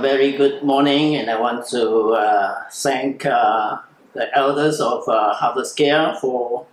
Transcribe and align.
Very 0.00 0.32
good 0.32 0.62
morning, 0.62 1.16
and 1.16 1.28
I 1.28 1.38
want 1.38 1.66
to 1.68 2.12
uh, 2.14 2.62
thank 2.72 3.26
uh, 3.26 3.76
the 4.14 4.34
elders 4.34 4.80
of 4.80 5.06
uh, 5.06 5.34
Harvest 5.34 5.76
KL 5.76 6.18
for 6.18 6.66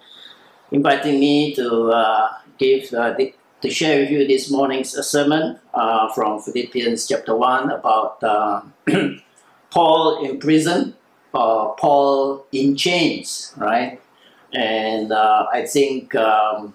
inviting 0.71 1.19
me 1.19 1.53
to 1.55 1.89
uh, 1.91 2.29
give 2.57 2.93
uh, 2.93 3.15
the, 3.17 3.33
to 3.63 3.69
share 3.69 3.99
with 3.99 4.11
you 4.11 4.25
this 4.25 4.49
morning's 4.49 4.91
sermon 5.05 5.59
uh, 5.73 6.07
from 6.13 6.39
Philippians 6.39 7.05
chapter 7.05 7.35
one 7.35 7.69
about 7.69 8.21
Paul 9.71 10.23
in 10.23 10.39
prison, 10.39 10.95
uh, 11.33 11.65
Paul 11.71 12.45
in 12.53 12.77
chains, 12.77 13.53
right? 13.57 13.99
And 14.53 15.11
I 15.11 15.65
think. 15.65 16.15
Um, 16.15 16.73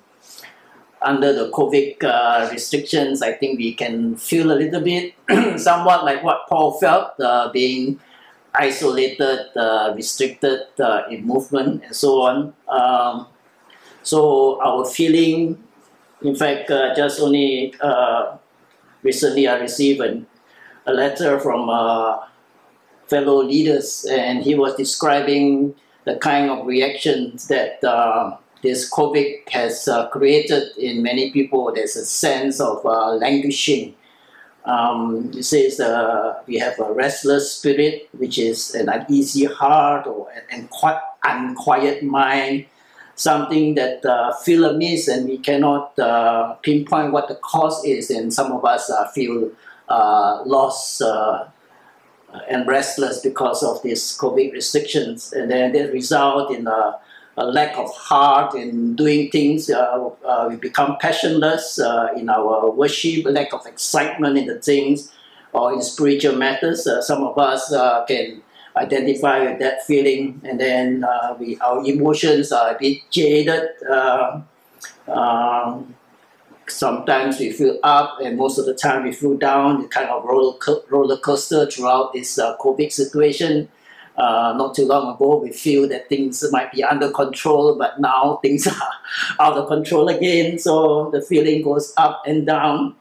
under 1.04 1.32
the 1.32 1.50
COVID 1.50 2.02
uh, 2.04 2.48
restrictions, 2.50 3.22
I 3.22 3.32
think 3.32 3.58
we 3.58 3.74
can 3.74 4.16
feel 4.16 4.52
a 4.52 4.56
little 4.56 4.80
bit 4.80 5.14
somewhat 5.60 6.04
like 6.04 6.22
what 6.22 6.48
Paul 6.48 6.78
felt, 6.78 7.18
uh, 7.20 7.50
being 7.52 8.00
isolated, 8.54 9.46
uh, 9.56 9.92
restricted 9.94 10.60
uh, 10.78 11.02
in 11.10 11.26
movement, 11.26 11.84
and 11.84 11.96
so 11.96 12.22
on. 12.22 12.54
Um, 12.68 13.26
so 14.02 14.60
our 14.62 14.84
feeling, 14.84 15.62
in 16.22 16.34
fact, 16.34 16.70
uh, 16.70 16.94
just 16.94 17.20
only 17.20 17.74
uh, 17.80 18.36
recently 19.02 19.48
I 19.48 19.58
received 19.58 20.00
an, 20.00 20.26
a 20.86 20.92
letter 20.92 21.38
from 21.40 21.66
fellow 23.06 23.42
leaders, 23.42 24.06
and 24.10 24.42
he 24.42 24.54
was 24.54 24.74
describing 24.76 25.74
the 26.04 26.16
kind 26.16 26.50
of 26.50 26.66
reactions 26.66 27.48
that 27.48 27.80
this 28.62 28.88
COVID 28.90 29.48
has 29.50 29.88
uh, 29.88 30.08
created 30.08 30.76
in 30.78 31.02
many 31.02 31.32
people, 31.32 31.72
there's 31.74 31.96
a 31.96 32.06
sense 32.06 32.60
of 32.60 32.84
uh, 32.86 33.14
languishing. 33.14 33.94
Um, 34.64 35.32
it 35.34 35.42
says 35.42 35.80
uh, 35.80 36.40
we 36.46 36.58
have 36.58 36.78
a 36.78 36.92
restless 36.92 37.52
spirit, 37.52 38.08
which 38.12 38.38
is 38.38 38.74
an 38.74 38.88
uneasy 38.88 39.46
heart 39.46 40.06
or 40.06 40.28
an 40.52 40.68
unquiet 41.24 42.04
mind, 42.04 42.66
something 43.16 43.74
that 43.74 44.04
uh, 44.04 44.32
feel 44.36 44.64
amiss 44.64 45.08
and 45.08 45.28
we 45.28 45.38
cannot 45.38 45.98
uh, 45.98 46.54
pinpoint 46.62 47.12
what 47.12 47.26
the 47.26 47.34
cause 47.34 47.84
is, 47.84 48.10
and 48.10 48.32
some 48.32 48.52
of 48.52 48.64
us 48.64 48.88
uh, 48.88 49.08
feel 49.08 49.50
uh, 49.88 50.42
lost 50.46 51.02
uh, 51.02 51.44
and 52.48 52.66
restless 52.68 53.20
because 53.20 53.62
of 53.64 53.82
these 53.82 54.16
COVID 54.16 54.52
restrictions, 54.52 55.32
and 55.32 55.50
then 55.50 55.72
they 55.72 55.90
result 55.90 56.52
in 56.52 56.68
a 56.68 56.98
a 57.36 57.46
lack 57.46 57.76
of 57.78 57.94
heart 57.94 58.54
in 58.54 58.94
doing 58.94 59.30
things. 59.30 59.70
Uh, 59.70 60.10
uh, 60.24 60.46
we 60.50 60.56
become 60.56 60.96
passionless 61.00 61.78
uh, 61.78 62.08
in 62.16 62.28
our 62.28 62.70
worship, 62.70 63.24
lack 63.26 63.52
of 63.52 63.64
excitement 63.66 64.36
in 64.36 64.46
the 64.46 64.60
things 64.60 65.12
or 65.52 65.72
in 65.72 65.82
spiritual 65.82 66.36
matters. 66.36 66.86
Uh, 66.86 67.00
some 67.00 67.22
of 67.22 67.38
us 67.38 67.72
uh, 67.72 68.04
can 68.06 68.42
identify 68.76 69.44
with 69.44 69.58
that 69.58 69.84
feeling, 69.86 70.40
and 70.44 70.60
then 70.60 71.04
uh, 71.04 71.34
we 71.38 71.58
our 71.60 71.84
emotions 71.84 72.52
are 72.52 72.74
a 72.74 72.78
bit 72.78 72.98
jaded. 73.10 73.68
Um, 75.08 75.94
sometimes 76.68 77.38
we 77.38 77.50
feel 77.52 77.78
up, 77.82 78.18
and 78.22 78.36
most 78.36 78.58
of 78.58 78.66
the 78.66 78.74
time 78.74 79.04
we 79.04 79.12
feel 79.12 79.36
down. 79.36 79.82
The 79.82 79.88
kind 79.88 80.08
of 80.08 80.24
roller, 80.24 80.58
roller 80.90 81.16
coaster 81.16 81.70
throughout 81.70 82.12
this 82.12 82.38
COVID 82.38 82.92
situation 82.92 83.68
uh, 84.16 84.54
not 84.56 84.74
too 84.74 84.86
long 84.86 85.14
ago, 85.14 85.36
we 85.36 85.50
feel 85.52 85.88
that 85.88 86.08
things 86.08 86.44
might 86.52 86.70
be 86.72 86.84
under 86.84 87.10
control, 87.10 87.76
but 87.76 87.98
now 88.00 88.38
things 88.42 88.66
are 88.66 88.92
out 89.40 89.56
of 89.56 89.68
control 89.68 90.08
again. 90.08 90.58
So 90.58 91.10
the 91.10 91.22
feeling 91.22 91.62
goes 91.62 91.92
up 91.96 92.22
and 92.26 92.46
down. 92.46 92.96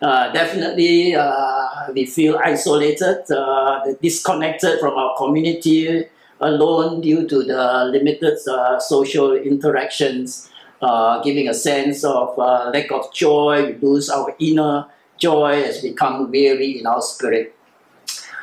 Uh, 0.00 0.30
definitely, 0.32 1.14
uh, 1.14 1.90
we 1.94 2.04
feel 2.04 2.38
isolated, 2.44 3.24
uh, 3.30 3.80
disconnected 4.02 4.78
from 4.78 4.94
our 4.94 5.16
community, 5.16 6.04
alone 6.40 7.00
due 7.00 7.26
to 7.26 7.42
the 7.42 7.84
limited 7.90 8.36
uh, 8.48 8.78
social 8.78 9.34
interactions, 9.34 10.50
uh, 10.82 11.22
giving 11.22 11.48
a 11.48 11.54
sense 11.54 12.04
of 12.04 12.36
lack 12.36 12.92
of 12.92 13.12
joy. 13.14 13.66
We 13.66 13.88
lose 13.88 14.10
our 14.10 14.34
inner 14.38 14.86
joy 15.16 15.62
as 15.62 15.80
become 15.80 16.30
weary 16.30 16.78
in 16.78 16.86
our 16.86 17.00
spirit. 17.00 17.56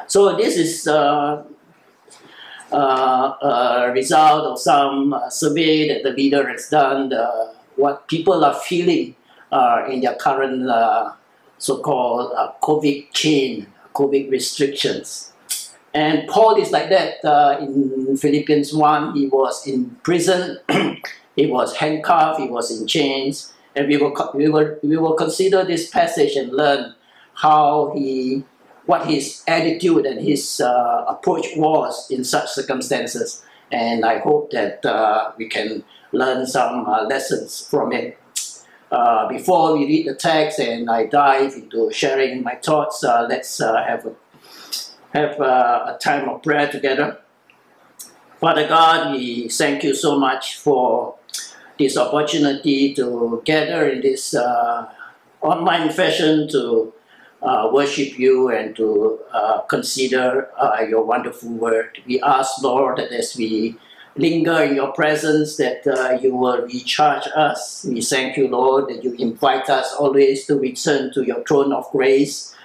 So 0.07 0.35
this 0.35 0.57
is 0.57 0.88
result 2.72 4.46
of 4.46 4.59
some 4.59 5.14
uh, 5.14 5.30
survey 5.30 5.88
that 5.88 6.04
the 6.04 6.12
leader 6.12 6.48
has 6.48 6.70
done, 6.70 7.12
what 7.76 8.08
people 8.08 8.44
are 8.46 8.54
feeling 8.54 9.16
uh, 9.52 9.86
in 9.90 10.02
their 10.02 10.16
current 10.16 10.70
so-called 11.58 12.34
COVID 12.62 13.12
chain, 13.14 13.68
COVID 13.94 14.32
restrictions. 14.32 15.32
And 15.94 16.28
Paul 16.28 16.56
is 16.56 16.72
like 16.72 16.90
that 16.90 17.24
uh, 17.26 17.58
in 17.59 18.16
Philippians 18.16 18.74
1. 18.74 19.16
He 19.16 19.28
was 19.28 19.68
in 19.68 19.90
prison, 20.03 20.58
he 21.36 21.48
was 21.48 21.76
handcuffed, 21.76 22.40
he 22.40 22.48
was 22.48 22.72
in 22.72 22.88
chains. 22.88 23.53
And 23.76 23.88
we 23.88 23.98
will, 23.98 24.14
we, 24.34 24.50
will, 24.50 24.78
we 24.84 24.98
will 24.98 25.14
consider 25.14 25.64
this 25.64 25.90
passage 25.90 26.36
and 26.36 26.52
learn 26.52 26.94
how 27.36 27.94
he 27.96 28.44
what 28.91 29.07
his 29.07 29.41
attitude 29.47 30.06
and 30.06 30.19
his 30.19 30.59
uh, 30.59 31.06
approach 31.07 31.47
was 31.56 32.12
in 32.12 32.25
such 32.25 32.50
circumstances. 32.50 33.41
And 33.72 34.03
I 34.03 34.19
hope 34.19 34.52
that 34.52 34.85
uh, 34.85 35.31
we 35.38 35.47
can 35.47 35.85
learn 36.12 36.46
some 36.46 36.85
uh, 36.85 37.03
lessons 37.03 37.66
from 37.72 37.94
it. 37.94 38.19
Uh, 38.91 39.29
before 39.29 39.78
we 39.78 39.85
read 39.85 40.07
the 40.07 40.16
text 40.16 40.59
and 40.59 40.90
I 40.90 41.06
dive 41.06 41.53
into 41.53 41.90
sharing 41.94 42.44
my 42.44 42.56
thoughts, 42.56 43.02
uh, 43.02 43.25
let's 43.29 43.62
uh, 43.62 43.81
have, 43.81 44.06
a, 44.06 44.13
have 45.18 45.40
a 45.40 45.97
time 46.02 46.28
of 46.28 46.44
prayer 46.44 46.69
together. 46.69 47.22
Father 48.41 48.68
God, 48.68 49.13
we 49.13 49.47
thank 49.47 49.85
you 49.85 49.96
so 49.96 50.19
much 50.19 50.58
for 50.58 51.16
this 51.79 51.96
opportunity 51.96 52.94
to 52.96 53.41
gather 53.46 53.88
in 53.88 54.02
this 54.02 54.35
online 55.41 55.90
fashion 55.91 56.50
to 56.50 56.91
uh, 57.41 57.69
worship 57.72 58.19
you 58.19 58.50
and 58.50 58.75
to 58.75 59.19
uh, 59.34 59.62
consider 59.62 60.50
uh, 60.57 60.85
your 60.88 61.03
wonderful 61.03 61.50
word. 61.50 62.00
We 62.06 62.22
ask, 62.22 62.62
Lord, 62.62 62.97
that 62.97 63.12
as 63.12 63.35
we 63.35 63.75
linger 64.16 64.62
in 64.63 64.75
your 64.75 64.91
presence, 64.91 65.57
that 65.57 65.88
uh, 65.88 66.19
you 66.22 66.35
will 66.35 66.62
recharge 66.63 67.28
us. 67.35 67.85
We 67.90 68.02
thank 68.02 68.38
you, 68.38 68.47
Lord, 68.47 68.90
that 68.90 69.03
you 69.03 69.13
invite 69.13 69.69
us 69.69 69.94
always 69.94 70.46
to 70.47 70.59
return 70.59 71.13
to 71.13 71.24
your 71.24 71.44
throne 71.44 71.72
of 71.72 71.90
grace 71.91 72.56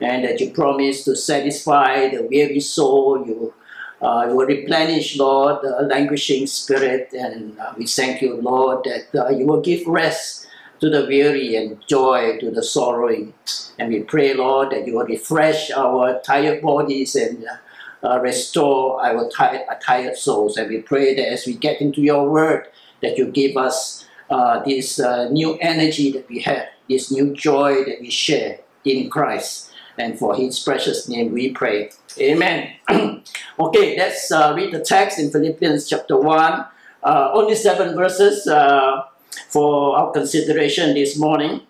and 0.00 0.24
that 0.24 0.40
you 0.40 0.50
promise 0.50 1.04
to 1.04 1.16
satisfy 1.16 2.08
the 2.08 2.22
weary 2.30 2.60
soul. 2.60 3.24
You, 3.26 3.54
uh, 4.02 4.26
you 4.28 4.36
will 4.36 4.46
replenish, 4.46 5.16
Lord, 5.16 5.62
the 5.62 5.86
languishing 5.88 6.46
spirit. 6.46 7.14
And 7.14 7.58
uh, 7.58 7.72
we 7.78 7.86
thank 7.86 8.20
you, 8.20 8.36
Lord, 8.40 8.84
that 8.84 9.38
you 9.38 9.46
will 9.46 9.62
give 9.62 9.86
rest 9.86 10.45
to 10.80 10.90
the 10.90 11.06
weary 11.06 11.56
and 11.56 11.78
joy 11.86 12.38
to 12.38 12.50
the 12.50 12.62
sorrowing. 12.62 13.34
And 13.78 13.92
we 13.92 14.00
pray, 14.00 14.34
Lord, 14.34 14.70
that 14.70 14.86
you 14.86 14.94
will 14.94 15.06
refresh 15.06 15.70
our 15.70 16.20
tired 16.20 16.62
bodies 16.62 17.14
and 17.14 17.46
uh, 18.02 18.20
restore 18.20 19.04
our 19.04 19.28
tired, 19.28 19.62
uh, 19.70 19.74
tired 19.74 20.16
souls. 20.16 20.56
And 20.56 20.68
we 20.68 20.80
pray 20.80 21.14
that 21.14 21.28
as 21.28 21.46
we 21.46 21.54
get 21.54 21.80
into 21.80 22.00
your 22.00 22.28
word, 22.28 22.68
that 23.02 23.18
you 23.18 23.26
give 23.26 23.56
us 23.56 24.06
uh, 24.30 24.62
this 24.64 24.98
uh, 24.98 25.28
new 25.30 25.56
energy 25.60 26.10
that 26.12 26.28
we 26.28 26.40
have, 26.40 26.66
this 26.88 27.10
new 27.10 27.34
joy 27.34 27.84
that 27.84 28.00
we 28.00 28.10
share 28.10 28.60
in 28.84 29.10
Christ. 29.10 29.70
And 29.98 30.18
for 30.18 30.34
his 30.34 30.58
precious 30.58 31.08
name 31.08 31.32
we 31.32 31.52
pray. 31.52 31.90
Amen. 32.18 32.72
okay, 33.58 33.96
let's 33.96 34.30
uh, 34.30 34.52
read 34.56 34.72
the 34.72 34.80
text 34.80 35.18
in 35.18 35.30
Philippians 35.30 35.88
chapter 35.88 36.16
1. 36.16 36.66
Uh, 37.02 37.30
only 37.34 37.54
seven 37.54 37.94
verses 37.94 38.46
for 39.48 39.96
our 39.96 40.12
consideration 40.12 40.94
this 40.94 41.18
morning. 41.18 41.62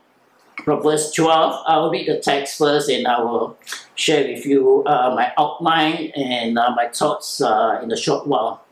From 0.64 0.82
verse 0.82 1.12
12, 1.12 1.64
I'll 1.66 1.90
read 1.90 2.08
the 2.08 2.18
text 2.18 2.58
first 2.58 2.88
and 2.88 3.06
I 3.06 3.20
will 3.20 3.58
share 3.94 4.26
with 4.26 4.44
you 4.46 4.82
uh, 4.84 5.14
my 5.14 5.32
outline 5.38 6.12
and 6.16 6.58
uh, 6.58 6.74
my 6.74 6.88
thoughts 6.88 7.40
uh, 7.40 7.80
in 7.82 7.92
a 7.92 7.96
short 7.96 8.26
while. 8.26 8.64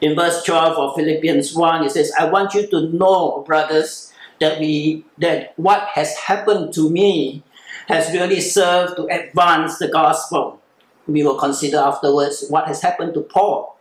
In 0.00 0.16
verse 0.16 0.42
12 0.42 0.76
of 0.76 0.96
Philippians 0.96 1.54
1, 1.54 1.84
it 1.84 1.92
says, 1.92 2.12
I 2.18 2.24
want 2.24 2.54
you 2.54 2.66
to 2.68 2.88
know, 2.90 3.44
brothers, 3.46 4.12
that 4.40 4.58
we 4.58 5.04
that 5.18 5.52
what 5.56 5.88
has 5.94 6.16
happened 6.16 6.74
to 6.74 6.90
me 6.90 7.44
has 7.86 8.12
really 8.12 8.40
served 8.40 8.96
to 8.96 9.06
advance 9.06 9.78
the 9.78 9.86
gospel 9.88 10.60
we 11.06 11.22
will 11.22 11.38
consider 11.38 11.78
afterwards 11.78 12.46
what 12.48 12.66
has 12.66 12.80
happened 12.80 13.14
to 13.14 13.20
Paul. 13.20 13.73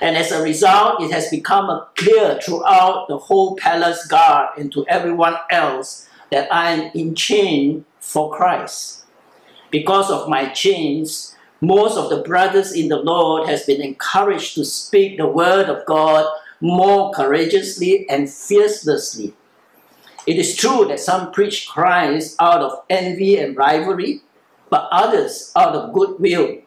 And 0.00 0.16
as 0.16 0.32
a 0.32 0.42
result, 0.42 1.02
it 1.02 1.10
has 1.10 1.28
become 1.28 1.84
clear 1.96 2.40
throughout 2.42 3.06
the 3.08 3.18
whole 3.18 3.56
palace 3.56 4.06
guard 4.06 4.48
and 4.56 4.72
to 4.72 4.86
everyone 4.88 5.36
else 5.50 6.08
that 6.30 6.52
I 6.52 6.70
am 6.70 6.90
in 6.94 7.14
chain 7.14 7.84
for 7.98 8.34
Christ. 8.34 9.04
Because 9.70 10.10
of 10.10 10.28
my 10.28 10.48
chains, 10.48 11.36
most 11.60 11.98
of 11.98 12.08
the 12.08 12.22
brothers 12.22 12.72
in 12.72 12.88
the 12.88 12.96
Lord 12.96 13.48
has 13.48 13.64
been 13.64 13.82
encouraged 13.82 14.54
to 14.54 14.64
speak 14.64 15.18
the 15.18 15.26
word 15.26 15.68
of 15.68 15.84
God 15.84 16.26
more 16.60 17.12
courageously 17.12 18.08
and 18.08 18.30
fearlessly. 18.30 19.34
It 20.26 20.36
is 20.36 20.56
true 20.56 20.86
that 20.88 21.00
some 21.00 21.32
preach 21.32 21.68
Christ 21.68 22.36
out 22.40 22.62
of 22.62 22.82
envy 22.88 23.36
and 23.38 23.56
rivalry, 23.56 24.22
but 24.70 24.88
others 24.90 25.52
out 25.56 25.74
of 25.74 25.92
goodwill. 25.92 26.58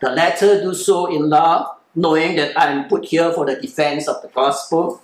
The 0.00 0.10
latter 0.10 0.60
do 0.60 0.74
so 0.74 1.06
in 1.06 1.28
love, 1.28 1.66
knowing 1.94 2.36
that 2.36 2.58
I 2.58 2.70
am 2.70 2.88
put 2.88 3.04
here 3.04 3.32
for 3.32 3.46
the 3.46 3.56
defense 3.56 4.08
of 4.08 4.22
the 4.22 4.28
gospel. 4.28 5.02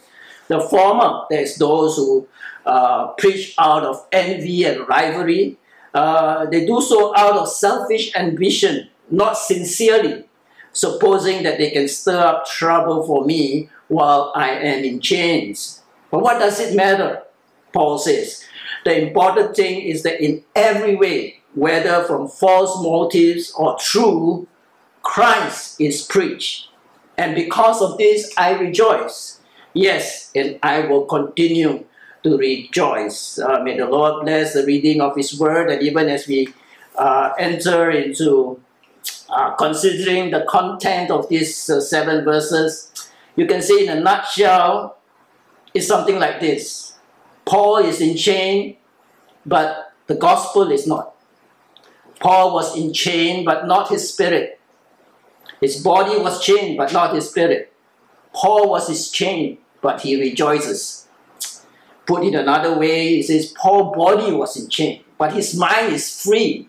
The 0.48 0.60
former, 0.60 1.24
there's 1.30 1.56
those 1.56 1.96
who 1.96 2.28
uh, 2.64 3.08
preach 3.18 3.54
out 3.58 3.84
of 3.84 4.06
envy 4.12 4.64
and 4.64 4.88
rivalry. 4.88 5.58
Uh, 5.92 6.46
they 6.46 6.66
do 6.66 6.80
so 6.80 7.16
out 7.16 7.36
of 7.36 7.48
selfish 7.48 8.14
ambition, 8.14 8.88
not 9.10 9.36
sincerely, 9.36 10.24
supposing 10.72 11.42
that 11.42 11.58
they 11.58 11.70
can 11.70 11.88
stir 11.88 12.18
up 12.18 12.46
trouble 12.46 13.06
for 13.06 13.24
me 13.24 13.70
while 13.88 14.32
I 14.34 14.50
am 14.50 14.84
in 14.84 15.00
chains. 15.00 15.82
But 16.10 16.22
what 16.22 16.38
does 16.38 16.60
it 16.60 16.76
matter? 16.76 17.22
Paul 17.72 17.98
says. 17.98 18.44
The 18.84 19.06
important 19.06 19.56
thing 19.56 19.82
is 19.82 20.02
that 20.04 20.24
in 20.24 20.44
every 20.54 20.94
way, 20.94 21.40
whether 21.54 22.04
from 22.04 22.28
false 22.28 22.80
motives 22.82 23.52
or 23.56 23.76
true, 23.80 24.46
Christ 25.02 25.80
is 25.80 26.02
preached. 26.02 26.68
And 27.18 27.34
because 27.34 27.80
of 27.80 27.98
this, 27.98 28.32
I 28.36 28.52
rejoice. 28.58 29.40
Yes, 29.72 30.30
and 30.34 30.58
I 30.62 30.80
will 30.80 31.04
continue 31.04 31.84
to 32.22 32.36
rejoice. 32.36 33.38
Uh, 33.38 33.60
may 33.62 33.76
the 33.76 33.86
Lord 33.86 34.24
bless 34.24 34.54
the 34.54 34.64
reading 34.64 35.00
of 35.00 35.16
His 35.16 35.38
Word, 35.38 35.70
and 35.70 35.82
even 35.82 36.08
as 36.08 36.26
we 36.26 36.48
uh, 36.96 37.32
enter 37.38 37.90
into 37.90 38.60
uh, 39.28 39.54
considering 39.56 40.30
the 40.30 40.44
content 40.48 41.10
of 41.10 41.28
these 41.28 41.68
uh, 41.70 41.80
seven 41.80 42.24
verses, 42.24 42.92
you 43.36 43.46
can 43.46 43.60
see 43.60 43.86
in 43.86 43.96
a 43.96 44.00
nutshell, 44.00 44.96
it's 45.74 45.86
something 45.86 46.18
like 46.18 46.40
this. 46.40 46.94
Paul 47.44 47.78
is 47.78 48.00
in 48.00 48.16
chain, 48.16 48.76
but 49.44 49.92
the 50.06 50.14
gospel 50.14 50.70
is 50.70 50.86
not. 50.86 51.14
Paul 52.18 52.54
was 52.54 52.76
in 52.76 52.92
chain, 52.92 53.44
but 53.44 53.66
not 53.66 53.88
his 53.88 54.08
spirit. 54.10 54.55
His 55.60 55.82
body 55.82 56.18
was 56.18 56.44
chained, 56.44 56.76
but 56.76 56.92
not 56.92 57.14
his 57.14 57.30
spirit. 57.30 57.72
Paul 58.32 58.70
was 58.70 58.88
his 58.88 59.10
chain, 59.10 59.58
but 59.80 60.00
he 60.02 60.20
rejoices. 60.20 61.08
Put 62.06 62.24
it 62.24 62.34
another 62.34 62.78
way, 62.78 63.16
he 63.16 63.22
says 63.22 63.52
Paul's 63.56 63.96
body 63.96 64.32
was 64.32 64.56
in 64.56 64.68
chain, 64.68 65.02
but 65.18 65.32
his 65.32 65.56
mind 65.56 65.92
is 65.92 66.22
free. 66.22 66.68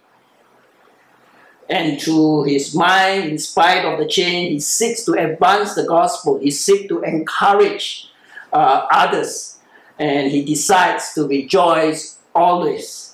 And 1.69 2.01
through 2.01 2.43
his 2.43 2.73
mind, 2.73 3.25
in 3.25 3.37
spite 3.37 3.83
of 3.83 3.99
the 3.99 4.07
chain, 4.07 4.51
he 4.51 4.59
seeks 4.59 5.03
to 5.03 5.13
advance 5.13 5.75
the 5.75 5.83
gospel. 5.83 6.39
He 6.39 6.49
seeks 6.49 6.87
to 6.87 7.01
encourage 7.01 8.09
uh, 8.53 8.87
others. 8.89 9.59
And 9.99 10.31
he 10.31 10.45
decides 10.45 11.13
to 11.15 11.27
rejoice 11.27 12.19
always. 12.33 13.06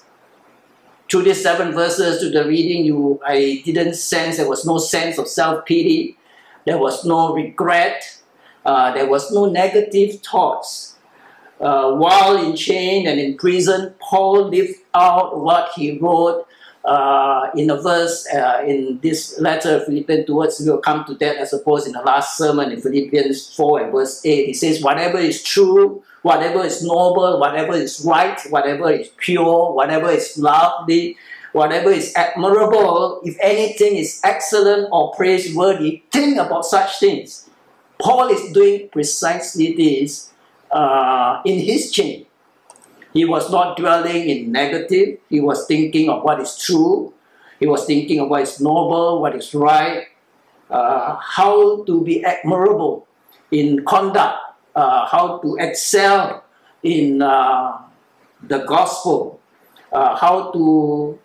Through 1.14 1.26
these 1.26 1.44
seven 1.44 1.74
verses, 1.74 2.22
to 2.22 2.32
the 2.32 2.44
reading, 2.44 2.86
you 2.86 3.22
I 3.24 3.62
didn't 3.64 3.94
sense 3.94 4.38
there 4.38 4.50
was 4.50 4.66
no 4.66 4.80
sense 4.80 5.20
of 5.20 5.28
self-pity. 5.28 6.18
There 6.66 6.80
was 6.80 7.06
no 7.06 7.36
regret. 7.36 8.20
Uh, 8.66 8.92
there 8.96 9.06
was 9.08 9.32
no 9.32 9.46
negative 9.46 10.22
thoughts. 10.22 10.96
Uh, 11.62 11.92
while 11.92 12.44
in 12.44 12.56
chain 12.56 13.06
and 13.06 13.20
in 13.20 13.38
prison, 13.38 13.94
Paul 14.00 14.50
lived 14.50 14.80
out 14.96 15.40
what 15.40 15.70
he 15.76 16.00
wrote 16.00 16.48
uh, 16.84 17.52
in 17.56 17.70
a 17.70 17.80
verse 17.80 18.28
uh, 18.34 18.64
in 18.66 19.00
this 19.04 19.40
letter 19.40 19.76
of 19.76 19.86
Philippians 19.86 20.26
towards, 20.26 20.60
we 20.62 20.72
will 20.72 20.80
come 20.80 21.06
to 21.06 21.14
that, 21.14 21.38
I 21.38 21.44
suppose, 21.44 21.86
in 21.86 21.94
the 21.94 22.02
last 22.02 22.40
sermon 22.40 22.72
in 22.72 22.82
Philippians 22.82 23.56
4 23.56 23.84
and 23.84 23.92
verse 23.92 24.26
8. 24.26 24.48
He 24.48 24.54
says, 24.56 24.82
Whatever 24.82 25.20
is 25.20 25.44
true, 25.44 26.04
whatever 26.24 26.64
is 26.64 26.82
noble, 26.84 27.40
whatever 27.40 27.74
is 27.74 28.04
right, 28.04 28.40
whatever 28.50 28.92
is 28.92 29.10
pure, 29.18 29.72
whatever 29.74 30.10
is 30.10 30.38
lovely, 30.38 31.18
whatever 31.52 31.92
is 31.92 32.12
admirable, 32.16 33.22
if 33.24 33.38
anything 33.42 33.96
is 33.96 34.20
excellent 34.24 34.90
or 34.92 35.14
praiseworthy, 35.14 36.02
think 36.12 36.38
about 36.38 36.66
such 36.66 37.00
things. 37.00 37.48
Paul 38.00 38.30
is 38.30 38.52
doing 38.52 38.90
precisely 38.90 39.76
this 39.76 40.34
uh, 40.72 41.42
in 41.46 41.60
his 41.60 41.92
chain. 41.92 42.26
He 43.14 43.26
was 43.26 43.52
not 43.52 43.78
dwelling 43.78 44.28
in 44.28 44.52
negative. 44.52 45.20
He 45.30 45.40
was 45.40 45.68
thinking 45.68 46.10
of 46.10 46.24
what 46.24 46.42
is 46.42 46.58
true. 46.58 47.14
He 47.60 47.68
was 47.68 47.86
thinking 47.86 48.20
of 48.20 48.30
what 48.30 48.42
is 48.42 48.60
noble, 48.60 49.22
what 49.22 49.36
is 49.36 49.54
right, 49.54 50.08
uh, 50.70 51.16
how 51.22 51.84
to 51.84 52.04
be 52.04 52.24
admirable 52.26 53.08
in 53.52 53.86
conduct, 53.86 54.36
uh, 54.76 55.06
how 55.06 55.40
to 55.40 55.56
excel 55.60 56.44
in 56.82 57.22
uh, 57.22 57.78
the 58.42 58.60
gospel, 58.66 59.40
uh, 59.92 60.16
how 60.16 60.52
to 60.52 61.20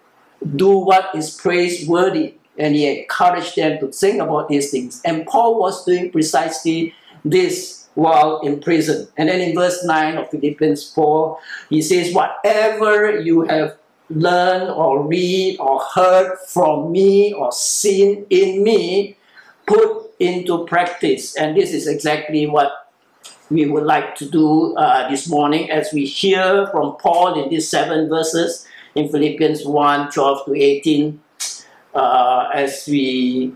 do 0.56 0.79
what 0.79 1.15
is 1.15 1.35
praiseworthy. 1.35 2.35
And 2.59 2.75
he 2.75 3.00
encouraged 3.00 3.56
them 3.56 3.79
to 3.81 3.89
think 3.89 4.21
about 4.21 4.49
these 4.49 4.71
things. 4.71 5.00
And 5.05 5.27
Paul 5.27 5.61
was 5.61 5.85
doing 5.85 6.11
precisely 6.11 6.95
this 7.25 7.89
while 7.95 8.41
in 8.41 8.61
prison. 8.61 9.09
And 9.17 9.29
then 9.29 9.41
in 9.41 9.55
verse 9.55 9.85
9 9.85 10.19
of 10.19 10.31
Philippians 10.31 10.93
4, 10.93 11.39
he 11.69 11.83
says, 11.83 12.15
Whatever 12.15 13.21
you 13.21 13.43
have 13.43 13.77
learned 14.11 14.71
or 14.71 15.06
read 15.06 15.59
or 15.59 15.81
heard 15.95 16.39
from 16.49 16.93
me 16.93 17.33
or 17.33 17.53
seen 17.53 18.27
in 18.31 18.62
me, 18.62 19.17
put 19.67 20.11
into 20.19 20.65
practice. 20.67 21.37
And 21.37 21.56
this 21.56 21.73
is 21.73 21.87
exactly 21.87 22.47
what 22.47 22.88
we 23.50 23.67
would 23.67 23.85
like 23.85 24.15
to 24.17 24.29
do 24.29 24.77
uh, 24.77 25.09
this 25.09 25.29
morning 25.29 25.71
as 25.71 25.93
we 25.93 26.05
hear 26.05 26.67
from 26.69 26.97
Paul 26.97 27.43
in 27.43 27.49
these 27.49 27.69
seven 27.69 28.09
verses 28.09 28.67
in 28.95 29.09
Philippians 29.09 29.65
1 29.65 30.11
12 30.11 30.45
to 30.47 30.55
18. 30.55 31.21
Uh, 31.95 32.50
as 32.53 32.85
we 32.87 33.53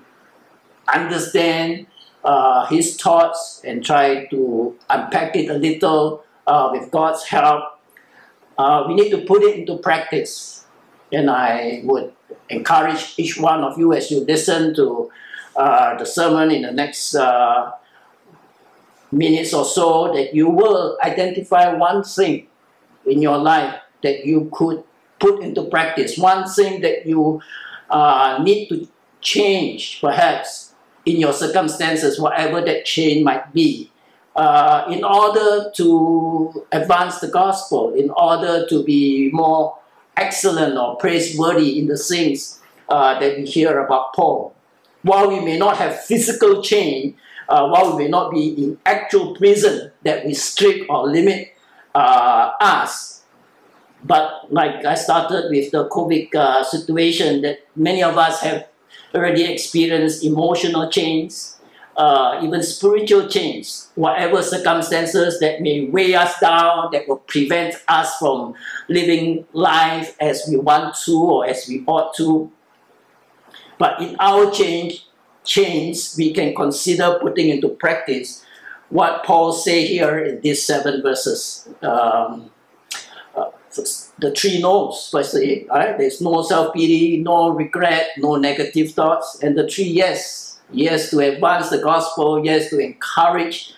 understand 0.92 1.86
uh, 2.24 2.66
his 2.66 2.96
thoughts 2.96 3.60
and 3.64 3.84
try 3.84 4.26
to 4.26 4.76
unpack 4.88 5.36
it 5.36 5.50
a 5.50 5.54
little 5.54 6.24
uh, 6.46 6.70
with 6.72 6.90
God's 6.90 7.24
help. 7.24 7.64
Uh, 8.56 8.84
we 8.88 8.94
need 8.94 9.10
to 9.10 9.18
put 9.18 9.42
it 9.42 9.58
into 9.58 9.76
practice. 9.78 10.64
And 11.12 11.30
I 11.30 11.82
would 11.84 12.12
encourage 12.48 13.14
each 13.18 13.38
one 13.38 13.62
of 13.62 13.78
you 13.78 13.92
as 13.92 14.10
you 14.10 14.20
listen 14.20 14.74
to 14.76 15.10
uh, 15.56 15.98
the 15.98 16.06
sermon 16.06 16.50
in 16.50 16.62
the 16.62 16.72
next 16.72 17.14
minutes 19.12 19.52
or 19.52 19.64
so 19.64 20.12
that 20.14 20.34
you 20.34 20.48
will 20.48 20.98
identify 21.04 21.72
one 21.72 22.02
thing 22.02 22.46
in 23.06 23.20
your 23.20 23.38
life 23.38 23.78
that 24.02 24.24
you 24.24 24.50
could 24.52 24.82
put 25.20 25.42
into 25.42 25.64
practice, 25.64 26.18
one 26.18 26.48
thing 26.48 26.80
that 26.80 27.06
you 27.06 27.40
uh, 27.90 28.40
need 28.42 28.68
to 28.68 28.88
change 29.20 30.00
perhaps 30.00 30.74
in 31.04 31.16
your 31.16 31.32
circumstances, 31.32 32.18
whatever 32.18 32.60
that 32.60 32.84
change 32.84 33.22
might 33.24 33.52
be, 33.52 33.90
uh, 34.34 34.84
in 34.88 35.04
order 35.04 35.70
to 35.74 36.64
advance 36.72 37.18
the 37.20 37.28
gospel, 37.28 37.92
in 37.94 38.10
order 38.10 38.66
to 38.66 38.82
be 38.84 39.30
more 39.32 39.78
excellent 40.16 40.76
or 40.76 40.96
praiseworthy 40.96 41.78
in 41.78 41.86
the 41.86 41.96
things 41.96 42.60
uh, 42.88 43.18
that 43.18 43.36
we 43.36 43.44
hear 43.44 43.80
about 43.80 44.14
Paul. 44.14 44.54
While 45.02 45.28
we 45.28 45.40
may 45.40 45.58
not 45.58 45.76
have 45.76 46.00
physical 46.04 46.62
chain, 46.62 47.16
uh, 47.52 47.68
while 47.68 47.92
we 47.92 48.04
may 48.04 48.08
not 48.08 48.32
be 48.32 48.48
in 48.48 48.78
actual 48.86 49.36
prison 49.36 49.92
that 50.04 50.24
restrict 50.24 50.86
or 50.88 51.06
limit 51.06 51.54
uh, 51.94 52.52
us, 52.58 53.22
but 54.02 54.50
like 54.50 54.84
I 54.86 54.94
started 54.94 55.50
with 55.50 55.70
the 55.70 55.86
COVID 55.88 56.34
uh, 56.34 56.64
situation 56.64 57.42
that 57.42 57.58
many 57.76 58.02
of 58.02 58.16
us 58.16 58.40
have 58.40 58.68
already 59.14 59.44
experienced 59.44 60.24
emotional 60.24 60.88
change, 60.88 61.34
uh, 61.94 62.40
even 62.42 62.62
spiritual 62.62 63.28
change, 63.28 63.70
whatever 63.96 64.42
circumstances 64.42 65.38
that 65.40 65.60
may 65.60 65.84
weigh 65.84 66.14
us 66.14 66.40
down, 66.40 66.88
that 66.92 67.06
will 67.06 67.18
prevent 67.18 67.74
us 67.86 68.16
from 68.16 68.54
living 68.88 69.44
life 69.52 70.16
as 70.20 70.48
we 70.48 70.56
want 70.56 70.96
to 71.04 71.22
or 71.22 71.46
as 71.46 71.68
we 71.68 71.84
ought 71.86 72.14
to. 72.16 72.50
But 73.76 74.00
in 74.00 74.16
our 74.18 74.50
change, 74.50 75.04
change, 75.44 76.16
we 76.16 76.32
can 76.32 76.54
consider 76.54 77.18
putting 77.20 77.48
into 77.48 77.68
practice 77.68 78.44
what 78.92 79.24
Paul 79.24 79.52
say 79.52 79.86
here 79.86 80.18
in 80.18 80.40
these 80.42 80.62
seven 80.62 81.02
verses. 81.02 81.68
Um, 81.80 82.50
uh, 83.34 83.50
the 84.18 84.32
three 84.36 84.60
no's, 84.60 85.08
per 85.10 85.22
se. 85.22 85.66
Right? 85.70 85.96
There's 85.96 86.20
no 86.20 86.42
self 86.42 86.74
pity, 86.74 87.16
no 87.16 87.50
regret, 87.50 88.10
no 88.18 88.36
negative 88.36 88.92
thoughts, 88.92 89.38
and 89.42 89.56
the 89.56 89.66
three 89.66 89.84
yes. 89.84 90.60
Yes 90.70 91.10
to 91.10 91.18
advance 91.20 91.68
the 91.68 91.78
gospel, 91.78 92.44
yes 92.44 92.70
to 92.70 92.78
encourage 92.78 93.74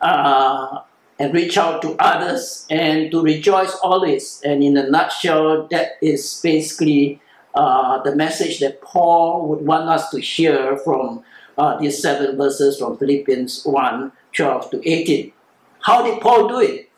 uh, 0.00 0.80
and 1.18 1.32
reach 1.32 1.56
out 1.56 1.80
to 1.82 1.96
others, 1.98 2.66
and 2.68 3.10
to 3.10 3.22
rejoice 3.22 3.74
always. 3.82 4.42
And 4.44 4.62
in 4.62 4.76
a 4.76 4.88
nutshell, 4.88 5.66
that 5.70 5.92
is 6.02 6.40
basically 6.42 7.20
uh, 7.56 8.02
the 8.02 8.14
message 8.14 8.60
that 8.60 8.82
Paul 8.82 9.48
would 9.48 9.66
want 9.66 9.88
us 9.88 10.10
to 10.10 10.20
hear 10.20 10.76
from 10.78 11.24
uh, 11.56 11.78
these 11.78 12.00
seven 12.00 12.36
verses 12.36 12.78
from 12.78 12.98
Philippians 12.98 13.64
1 13.64 14.12
12 14.34 14.70
to 14.70 14.88
18. 14.88 15.32
How 15.80 16.02
did 16.02 16.20
Paul 16.20 16.48
do 16.48 16.60
it? 16.60 16.90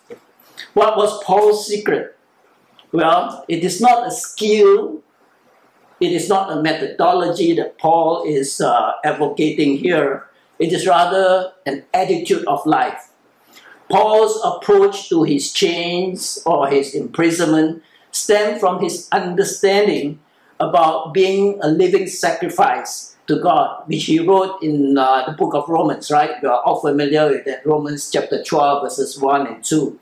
What 0.74 0.96
was 0.96 1.22
Paul's 1.22 1.68
secret? 1.68 2.16
Well, 2.90 3.44
it 3.48 3.62
is 3.62 3.80
not 3.80 4.08
a 4.08 4.10
skill, 4.10 5.02
it 6.00 6.10
is 6.10 6.28
not 6.28 6.50
a 6.50 6.60
methodology 6.60 7.54
that 7.54 7.78
Paul 7.78 8.24
is 8.26 8.60
uh, 8.60 8.92
advocating 9.04 9.76
here. 9.76 10.26
It 10.58 10.72
is 10.72 10.88
rather 10.88 11.52
an 11.66 11.84
attitude 11.94 12.44
of 12.46 12.66
life. 12.66 13.12
Paul's 13.88 14.40
approach 14.44 15.08
to 15.10 15.22
his 15.22 15.52
chains 15.52 16.42
or 16.44 16.66
his 16.68 16.94
imprisonment 16.94 17.82
stemmed 18.10 18.58
from 18.58 18.82
his 18.82 19.08
understanding 19.12 20.18
about 20.60 21.14
being 21.14 21.58
a 21.62 21.68
living 21.68 22.06
sacrifice 22.06 23.16
to 23.26 23.38
God, 23.40 23.84
which 23.86 24.04
he 24.04 24.18
wrote 24.18 24.62
in 24.62 24.96
uh, 24.96 25.26
the 25.26 25.32
book 25.32 25.54
of 25.54 25.68
Romans, 25.68 26.10
right? 26.10 26.30
We 26.42 26.48
are 26.48 26.60
all 26.62 26.80
familiar 26.80 27.28
with 27.28 27.44
that, 27.44 27.64
Romans 27.64 28.10
chapter 28.10 28.42
12, 28.42 28.82
verses 28.82 29.18
1 29.20 29.46
and 29.46 29.64
2. 29.64 29.98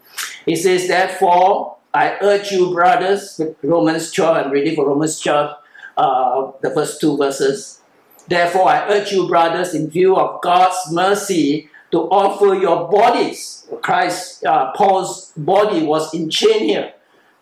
He 0.47 0.57
says, 0.57 0.89
Therefore, 0.89 1.77
I 1.93 2.17
urge 2.21 2.53
you, 2.53 2.73
brothers, 2.73 3.41
Romans 3.63 4.13
12, 4.13 4.47
I'm 4.47 4.51
reading 4.53 4.77
for 4.77 4.87
Romans 4.87 5.19
12, 5.21 5.57
uh, 5.97 6.53
the 6.63 6.71
first 6.71 7.01
two 7.01 7.17
verses. 7.17 7.81
Therefore, 8.29 8.69
I 8.69 8.89
urge 8.89 9.13
you, 9.13 9.29
brothers, 9.29 9.75
in 9.75 9.91
view 9.91 10.17
of 10.17 10.41
God's 10.41 10.79
mercy, 10.93 11.69
to 11.93 11.99
offer 12.11 12.55
your 12.55 12.89
bodies. 12.89 13.67
Christ, 13.83 14.45
uh, 14.45 14.73
Paul's 14.73 15.33
body 15.37 15.85
was 15.85 16.13
in 16.15 16.31
chain 16.31 16.65
here. 16.69 16.93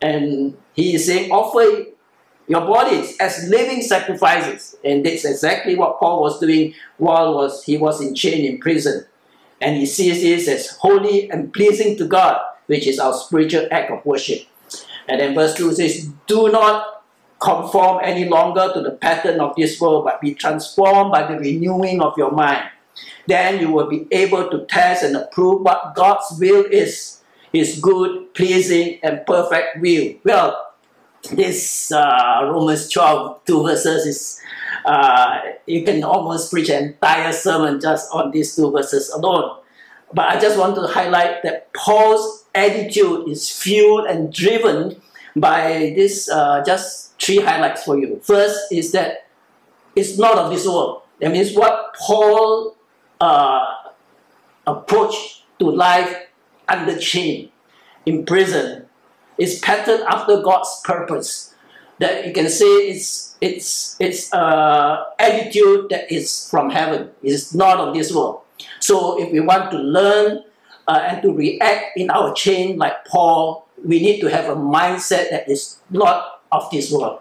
And 0.01 0.57
he 0.75 0.95
is 0.95 1.07
saying, 1.07 1.31
offer 1.31 1.87
your 2.47 2.63
bodies 2.63 3.17
as 3.21 3.49
living 3.49 3.83
sacrifices. 3.83 4.77
And 4.85 5.05
that's 5.05 5.25
exactly 5.25 5.77
what 5.77 5.99
Paul 5.99 6.21
was 6.21 6.41
doing 6.41 6.75
while 6.99 7.35
was 7.35 7.65
he 7.65 7.77
was 7.77 8.01
in 8.01 8.15
chain 8.15 8.45
in 8.45 8.59
prison. 8.59 9.07
And 9.61 9.77
he 9.77 9.87
sees 9.87 10.23
this 10.23 10.49
as 10.49 10.77
holy 10.77 11.31
and 11.31 11.53
pleasing 11.53 11.97
to 11.99 12.07
God 12.07 12.41
which 12.67 12.87
is 12.87 12.99
our 12.99 13.15
spiritual 13.15 13.67
act 13.71 13.91
of 13.91 14.05
worship. 14.05 14.47
And 15.09 15.21
then 15.21 15.35
verse 15.35 15.55
2 15.55 15.75
says, 15.75 16.11
Do 16.27 16.51
not 16.51 17.05
conform 17.41 18.01
any 18.03 18.29
longer 18.29 18.71
to 18.73 18.81
the 18.81 18.93
pattern 18.93 19.41
of 19.41 19.55
this 19.57 19.81
world, 19.81 20.05
but 20.05 20.21
be 20.21 20.35
transformed 20.35 21.13
by 21.13 21.27
the 21.27 21.39
renewing 21.39 22.01
of 22.01 22.17
your 22.17 22.31
mind. 22.31 22.69
Then 23.27 23.61
you 23.61 23.71
will 23.71 23.89
be 23.89 24.07
able 24.11 24.51
to 24.51 24.65
test 24.67 25.03
and 25.03 25.17
approve 25.17 25.63
what 25.63 25.95
God's 25.95 26.39
will 26.39 26.65
is, 26.65 27.21
His 27.53 27.81
good, 27.81 28.33
pleasing, 28.35 28.99
and 29.03 29.27
perfect 29.27 29.81
will. 29.81 30.15
Well, 30.25 30.64
this 31.31 31.93
uh, 31.93 32.41
Romans 32.45 32.89
12, 32.89 33.45
two 33.45 33.63
verses 33.63 34.07
is, 34.07 34.41
uh, 34.85 35.41
you 35.67 35.85
can 35.85 36.05
almost 36.05 36.51
preach 36.51 36.69
an 36.69 36.85
entire 36.85 37.33
sermon 37.33 37.81
just 37.81 38.13
on 38.13 38.31
these 38.31 38.55
two 38.57 38.71
verses 38.71 39.11
alone. 39.11 39.59
But 40.13 40.27
I 40.27 40.41
just 40.41 40.59
want 40.59 40.77
to 40.77 40.87
highlight 40.87 41.43
that 41.43 41.73
Paul's 41.73 42.45
attitude 42.55 43.29
is 43.29 43.51
fueled 43.51 44.07
and 44.07 44.33
driven 44.33 45.01
by 45.35 45.93
this 45.97 46.29
uh, 46.31 46.63
just 46.65 47.21
three 47.21 47.41
highlights 47.41 47.83
for 47.85 47.99
you. 47.99 48.21
First 48.23 48.73
is 48.73 48.93
that 48.93 49.27
it's 49.97 50.19
not 50.19 50.39
of 50.39 50.51
this 50.51 50.67
world. 50.67 51.03
That 51.21 51.33
means 51.33 51.57
what 51.57 51.95
Paul 51.99 52.77
uh, 53.21 53.75
approach 54.67 55.45
to 55.59 55.71
life 55.71 56.17
under 56.69 56.99
chain, 56.99 57.51
in 58.07 58.25
prison, 58.25 58.84
is 59.39 59.59
patterned 59.61 60.05
after 60.05 60.41
God's 60.41 60.81
purpose. 60.85 61.55
That 61.99 62.27
you 62.27 62.33
can 62.33 62.49
say 62.49 62.91
it's 62.91 63.37
it's 63.41 63.97
it's 64.01 64.33
uh, 64.33 65.05
attitude 65.19 65.91
that 65.91 66.11
is 66.11 66.49
from 66.51 66.71
heaven. 66.71 67.11
It's 67.23 67.55
not 67.55 67.79
of 67.79 67.95
this 67.95 68.13
world. 68.13 68.43
So 68.81 69.21
if 69.21 69.31
we 69.31 69.41
want 69.41 69.71
to 69.71 69.79
learn 69.79 70.43
uh, 70.89 71.01
and 71.07 71.23
to 71.23 71.33
react 71.33 71.97
in 71.97 72.11
our 72.11 72.35
chain 72.35 72.79
like 72.79 73.05
Paul, 73.07 73.69
we 73.85 74.01
need 74.01 74.21
to 74.21 74.31
have 74.31 74.47
a 74.47 74.57
mindset 74.57 75.31
that 75.31 75.49
is 75.49 75.79
not 75.91 76.43
of 76.51 76.71
this 76.71 76.91
world. 76.91 77.21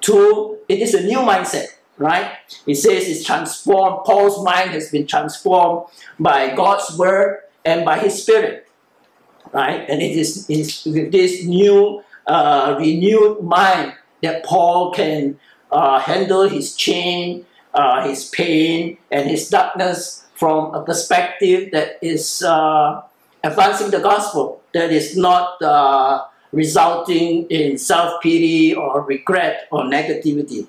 Two, 0.00 0.58
it 0.68 0.80
is 0.80 0.94
a 0.94 1.02
new 1.02 1.18
mindset, 1.18 1.66
right? 1.96 2.32
It 2.66 2.76
says 2.76 3.08
it's 3.08 3.24
transformed. 3.24 4.04
Paul's 4.04 4.42
mind 4.44 4.70
has 4.70 4.90
been 4.90 5.06
transformed 5.06 5.86
by 6.18 6.54
God's 6.54 6.96
word 6.96 7.40
and 7.64 7.84
by 7.84 7.98
his 7.98 8.22
spirit, 8.22 8.67
right? 9.52 9.88
And 9.88 10.02
it 10.02 10.16
is, 10.16 10.48
it 10.48 10.58
is 10.58 10.84
with 10.84 11.12
this 11.12 11.44
new, 11.44 12.02
uh, 12.26 12.76
renewed 12.78 13.42
mind 13.42 13.94
that 14.22 14.44
Paul 14.44 14.92
can 14.92 15.38
uh, 15.72 15.98
handle 15.98 16.48
his 16.48 16.76
chain, 16.76 17.46
uh, 17.74 18.06
his 18.06 18.28
pain, 18.28 18.98
and 19.10 19.28
his 19.28 19.48
darkness 19.48 20.26
from 20.34 20.74
a 20.74 20.84
perspective 20.84 21.70
that 21.72 21.98
is 22.02 22.42
uh, 22.42 23.02
advancing 23.42 23.90
the 23.90 24.00
gospel, 24.00 24.62
that 24.72 24.92
is 24.92 25.16
not 25.16 25.60
uh, 25.62 26.24
resulting 26.52 27.46
in 27.50 27.78
self 27.78 28.22
pity 28.22 28.74
or 28.74 29.02
regret 29.02 29.66
or 29.70 29.82
negativity. 29.82 30.66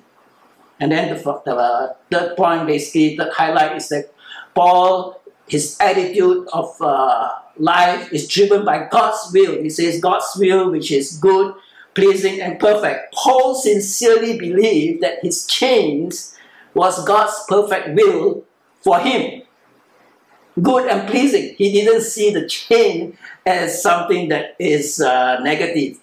And 0.80 0.92
then 0.92 1.10
the, 1.10 1.22
the 1.46 1.96
third 2.10 2.38
point, 2.38 2.66
basically, 2.66 3.18
the 3.18 3.32
highlight 3.34 3.76
is 3.76 3.90
that 3.90 4.14
Paul, 4.56 5.22
his 5.48 5.78
attitude 5.80 6.48
of 6.54 6.76
uh, 6.82 7.30
life 7.60 8.12
is 8.14 8.28
driven 8.28 8.66
by 8.66 8.88
God's 8.90 9.32
will. 9.34 9.62
He 9.62 9.70
says, 9.70 10.02
God's 10.02 10.32
will, 10.38 10.72
which 10.72 10.92
is 10.92 11.18
good, 11.18 11.54
pleasing, 11.94 12.42
and 12.42 12.60
perfect. 12.60 13.14
Paul 13.14 13.56
sincerely 13.56 14.38
believed 14.38 15.02
that 15.02 15.20
his 15.22 15.46
chains 15.46 16.36
was 16.74 17.04
God's 17.06 17.36
perfect 17.48 17.96
will 17.96 18.46
for 18.82 19.00
him 19.00 19.44
good 20.62 20.88
and 20.88 21.08
pleasing. 21.10 21.56
He 21.56 21.72
didn't 21.72 22.02
see 22.02 22.34
the 22.34 22.48
chain 22.48 23.18
as 23.46 23.82
something 23.82 24.30
that 24.30 24.56
is 24.60 25.00
uh, 25.02 25.40
negative. 25.42 26.00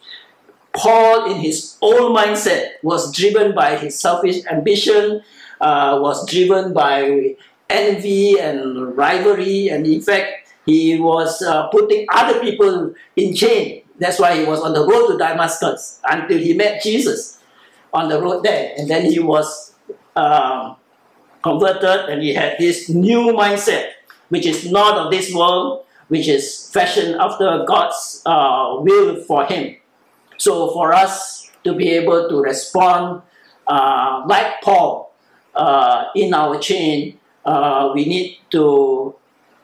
Paul, 0.74 1.30
in 1.30 1.40
his 1.40 1.76
own 1.80 2.14
mindset, 2.14 2.72
was 2.82 3.14
driven 3.14 3.54
by 3.54 3.76
his 3.76 3.98
selfish 3.98 4.44
ambition, 4.46 5.22
uh, 5.60 5.98
was 6.00 6.28
driven 6.28 6.72
by 6.72 7.36
envy 7.70 8.38
and 8.38 8.96
rivalry, 8.96 9.68
and 9.68 9.86
in 9.86 10.00
fact, 10.00 10.45
he 10.66 11.00
was 11.00 11.40
uh, 11.42 11.68
putting 11.68 12.06
other 12.12 12.40
people 12.40 12.92
in 13.14 13.34
chain. 13.34 13.82
That's 13.98 14.18
why 14.18 14.36
he 14.38 14.44
was 14.44 14.60
on 14.60 14.74
the 14.74 14.84
road 14.84 15.12
to 15.12 15.16
Damascus 15.16 16.00
until 16.04 16.38
he 16.38 16.52
met 16.52 16.82
Jesus 16.82 17.38
on 17.94 18.08
the 18.10 18.20
road 18.20 18.44
there, 18.44 18.74
and 18.76 18.90
then 18.90 19.10
he 19.10 19.20
was 19.20 19.72
um, 20.16 20.76
converted, 21.42 22.10
and 22.10 22.22
he 22.22 22.34
had 22.34 22.56
this 22.58 22.90
new 22.90 23.32
mindset 23.32 23.92
which 24.28 24.46
is 24.46 24.70
not 24.70 24.98
of 24.98 25.10
this 25.10 25.32
world, 25.32 25.84
which 26.08 26.28
is 26.28 26.68
fashioned 26.72 27.14
after 27.16 27.64
God's 27.66 28.22
uh, 28.26 28.76
will 28.80 29.22
for 29.24 29.46
him. 29.46 29.76
So 30.36 30.72
for 30.72 30.92
us 30.92 31.50
to 31.64 31.74
be 31.74 31.90
able 31.90 32.28
to 32.28 32.40
respond 32.40 33.22
uh, 33.66 34.24
like 34.26 34.60
Paul 34.62 35.14
uh, 35.54 36.06
in 36.14 36.34
our 36.34 36.58
chain, 36.58 37.18
uh, 37.44 37.92
we 37.94 38.04
need 38.04 38.38
to 38.50 39.14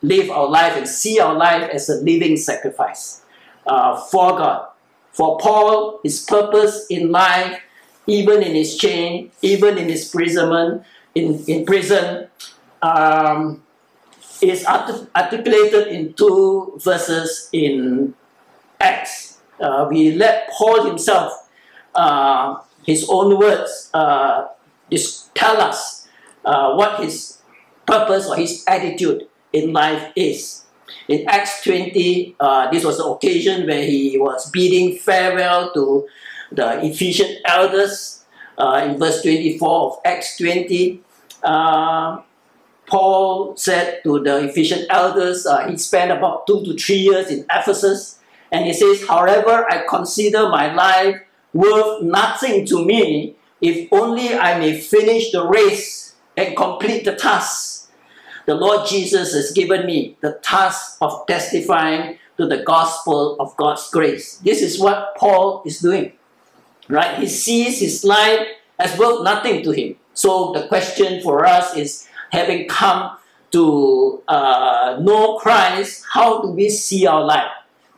live 0.02 0.30
our 0.30 0.49
life 0.49 0.76
and 0.76 0.87
see 0.88 1.21
our 1.21 1.35
life 1.35 1.71
as 1.71 1.88
a 1.88 1.97
living 1.97 2.37
sacrifice 2.37 3.23
uh, 3.66 3.97
for 3.97 4.37
God. 4.37 4.68
For 5.12 5.38
Paul, 5.38 6.00
his 6.02 6.25
purpose 6.25 6.87
in 6.90 7.11
life, 7.11 7.61
even 8.06 8.42
in 8.42 8.54
his 8.54 8.76
chain, 8.76 9.30
even 9.42 9.78
in 9.78 9.88
his 9.88 10.06
imprisonment, 10.06 10.82
in, 11.14 11.44
in 11.47 11.64
prison, 11.64 12.28
um, 12.80 13.62
is 14.40 14.66
articulated 14.66 15.88
in 15.88 16.14
two 16.14 16.78
verses 16.82 17.49
in 17.52 18.14
Acts. 18.80 19.38
Uh, 19.61 19.87
we 19.88 20.12
let 20.12 20.50
Paul 20.50 20.87
himself, 20.87 21.49
uh, 21.94 22.59
his 22.85 23.06
own 23.09 23.38
words, 23.38 23.90
uh, 23.94 24.49
tell 25.35 25.61
us 25.61 26.09
uh, 26.44 26.75
what 26.75 27.00
his 27.00 27.38
purpose 27.87 28.26
or 28.28 28.37
his 28.37 28.64
attitude 28.66 29.28
in 29.52 29.73
life 29.73 30.12
is. 30.16 30.64
In 31.09 31.28
Acts 31.28 31.62
20, 31.64 32.37
uh, 32.38 32.71
this 32.71 32.85
was 32.85 32.99
the 32.99 33.04
occasion 33.04 33.66
where 33.66 33.85
he 33.85 34.18
was 34.18 34.50
bidding 34.50 34.97
farewell 34.97 35.73
to 35.75 36.06
the 36.50 36.85
Ephesian 36.85 37.38
elders. 37.44 38.25
Uh, 38.56 38.87
in 38.87 38.99
verse 38.99 39.23
24 39.23 39.92
of 39.92 39.99
Acts 40.04 40.37
20, 40.37 41.00
Paul 42.87 43.56
said 43.56 44.02
to 44.04 44.21
the 44.21 44.49
Ephesian 44.49 44.87
elders, 44.90 45.47
uh, 45.47 45.66
he 45.66 45.76
spent 45.78 46.11
about 46.11 46.47
two 46.47 46.62
to 46.64 46.76
three 46.76 46.97
years 46.97 47.30
in 47.30 47.47
Ephesus, 47.50 48.18
And 48.52 48.66
he 48.66 48.75
says, 48.75 49.09
However, 49.09 49.64
I 49.71 49.85
consider 49.88 50.50
my 50.50 50.75
life 50.75 51.16
worth 51.54 52.02
nothing 52.02 52.66
to 52.66 52.85
me 52.85 53.37
if 53.62 53.88
only 53.92 54.37
I 54.37 54.59
may 54.59 54.78
finish 54.78 55.32
the 55.32 55.47
race 55.47 56.14
and 56.37 56.54
complete 56.54 57.04
the 57.04 57.14
task. 57.14 57.81
The 58.46 58.54
Lord 58.54 58.87
Jesus 58.87 59.34
has 59.34 59.52
given 59.52 59.87
me 59.87 60.16
the 60.20 60.38
task 60.42 60.96
of 61.00 61.26
testifying 61.26 62.18
to 62.37 62.46
the 62.46 62.62
gospel 62.64 63.37
of 63.38 63.56
God's 63.56 63.88
grace. 63.90 64.38
This 64.38 64.62
is 64.62 64.80
what 64.80 65.14
Paul 65.16 65.62
is 65.64 65.80
doing. 65.80 66.12
Right? 66.88 67.18
He 67.18 67.28
sees 67.28 67.80
his 67.80 68.04
life 68.04 68.46
as 68.78 68.99
worth 68.99 69.22
nothing 69.22 69.62
to 69.62 69.70
him. 69.70 69.96
So 70.14 70.52
the 70.52 70.66
question 70.66 71.22
for 71.22 71.46
us 71.46 71.76
is 71.76 72.08
having 72.30 72.68
come 72.68 73.16
to 73.52 74.22
uh, 74.26 74.99
know 75.00 75.38
Christ, 75.38 76.04
how 76.11 76.42
do 76.42 76.49
we 76.49 76.68
see 76.68 77.06
our 77.06 77.22
life? 77.22 77.50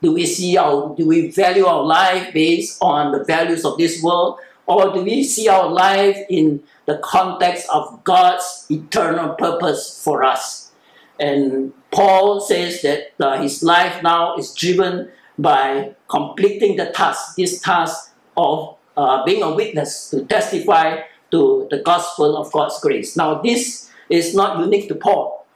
Do 0.02 0.12
we 0.12 0.26
see 0.26 0.58
our 0.58 0.94
do 0.94 1.06
we 1.06 1.30
value 1.30 1.64
our 1.64 1.82
life 1.82 2.34
based 2.34 2.76
on 2.82 3.12
the 3.12 3.24
values 3.24 3.64
of 3.64 3.78
this 3.78 4.02
world? 4.02 4.38
Or 4.66 4.92
do 4.92 5.02
we 5.02 5.25
see 5.25 5.49
our 5.49 5.68
life 5.68 6.18
in 6.28 6.62
the 6.87 6.99
context 6.99 7.68
of 7.71 8.02
God's 8.04 8.66
eternal 8.71 9.35
purpose 9.35 10.02
for 10.02 10.25
us? 10.25 10.73
And 11.21 11.73
Paul 11.90 12.40
says 12.40 12.83
that 12.83 13.12
uh, 13.21 13.40
his 13.40 13.62
life 13.62 14.02
now 14.02 14.37
is 14.37 14.54
driven 14.54 15.11
by 15.38 15.94
completing 16.09 16.76
the 16.76 16.87
task, 16.87 17.37
this 17.37 17.61
task 17.61 18.12
of 18.37 18.76
uh, 18.97 19.25
being 19.25 19.42
a 19.42 19.54
witness 19.54 20.11
to 20.11 20.25
testify 20.25 21.02
to 21.30 21.66
the 21.71 21.78
gospel 21.78 22.37
of 22.37 22.50
God's 22.52 22.80
grace. 22.80 23.16
Now, 23.16 23.42
this 23.42 23.90
is 24.09 24.35
not 24.35 24.59
unique 24.59 24.88
to 24.88 24.94
Paul. 24.94 25.47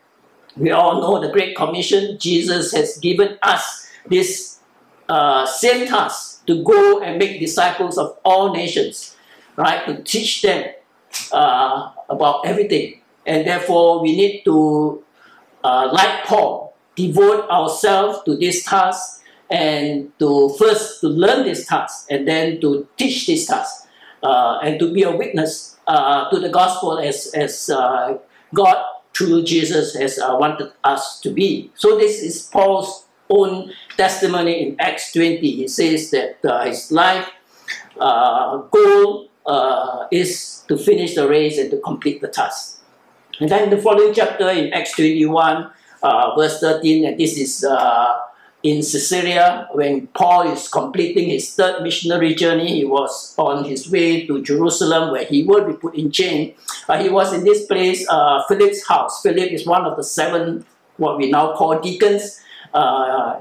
We 0.57 0.71
all 0.71 1.01
know 1.01 1.21
the 1.21 1.33
Great 1.33 1.57
Commission. 1.57 2.19
Jesus 2.19 2.73
has 2.73 2.99
given 2.99 3.39
us 3.43 3.89
this 4.07 4.59
uh, 5.09 5.47
same 5.47 5.87
task 5.87 6.38
to 6.49 6.65
go 6.65 7.01
and 7.01 7.19
make 7.19 7.39
disciples 7.39 7.97
of 7.97 8.19
all 8.25 8.53
nations, 8.53 9.15
right? 9.57 9.87
To 9.87 10.03
teach 10.03 10.43
them 10.43 10.73
uh, 11.31 11.93
about 12.09 12.45
everything. 12.45 13.01
And 13.27 13.47
therefore, 13.47 14.03
we 14.03 14.17
need 14.17 14.43
to, 14.45 15.05
uh, 15.63 15.91
like 15.93 16.25
Paul, 16.25 16.75
devote 16.97 17.49
ourselves 17.49 18.21
to 18.25 18.37
this 18.37 18.65
task 18.65 19.23
and 19.51 20.11
to 20.19 20.49
first 20.59 21.01
to 21.01 21.09
learn 21.09 21.45
this 21.45 21.67
task 21.67 22.07
and 22.11 22.27
then 22.27 22.61
to 22.61 22.89
teach 22.97 23.27
this 23.27 23.47
task 23.47 23.87
uh, 24.23 24.59
and 24.63 24.79
to 24.81 24.93
be 24.93 25.03
a 25.05 25.15
witness 25.15 25.77
uh, 25.87 26.29
to 26.31 26.41
the 26.41 26.49
gospel 26.49 26.99
as, 26.99 27.31
as 27.35 27.71
uh, 27.71 28.19
God 28.55 28.85
through 29.15 29.45
Jesus 29.45 29.95
has 29.95 30.19
uh, 30.19 30.37
wanted 30.39 30.73
us 30.85 31.21
to 31.21 31.31
be. 31.31 31.71
So 31.75 31.99
this 31.99 32.23
is 32.23 32.43
Paul's 32.43 33.08
own 33.31 33.73
testimony 33.97 34.63
in 34.63 34.77
Acts 34.81 35.13
20. 35.13 35.39
He 35.39 35.69
says 35.69 36.11
that 36.11 36.39
uh, 36.45 36.65
his 36.65 36.91
life 36.93 37.29
uh, 38.01 38.59
goal 38.59 39.29
is 40.11 40.65
to 40.69 40.77
finish 40.77 41.15
the 41.15 41.27
race 41.29 41.59
and 41.59 41.71
to 41.71 41.79
complete 41.79 42.21
the 42.21 42.29
task. 42.29 42.81
And 43.41 43.49
then 43.49 43.71
the 43.71 43.79
following 43.79 44.13
chapter 44.13 44.49
in 44.51 44.73
Acts 44.73 44.95
21, 44.97 45.71
verse 46.37 46.61
13, 46.61 47.07
and 47.07 47.19
this 47.19 47.39
is 47.39 47.65
in 48.63 48.79
Caesarea, 48.79 49.69
when 49.73 50.09
Paul 50.09 50.51
is 50.51 50.67
completing 50.69 51.29
his 51.29 51.55
third 51.55 51.83
missionary 51.83 52.35
journey, 52.35 52.79
he 52.79 52.85
was 52.85 53.35
on 53.39 53.65
his 53.65 53.89
way 53.89 54.27
to 54.27 54.43
Jerusalem 54.43 55.13
where 55.13 55.25
he 55.25 55.45
would 55.45 55.67
be 55.67 55.75
put 55.75 55.95
in 55.95 56.11
chain. 56.11 56.55
Uh, 56.89 57.01
he 57.01 57.09
was 57.09 57.33
in 57.33 57.45
this 57.45 57.67
place, 57.67 58.05
uh, 58.09 58.43
Philip's 58.49 58.87
house. 58.87 59.23
Philip 59.23 59.53
is 59.53 59.65
one 59.65 59.85
of 59.85 59.97
the 59.97 60.03
seven, 60.03 60.67
what 60.97 61.19
we 61.19 61.31
now 61.31 61.55
call 61.55 61.79
deacons. 61.81 62.41
Uh, 62.73 63.41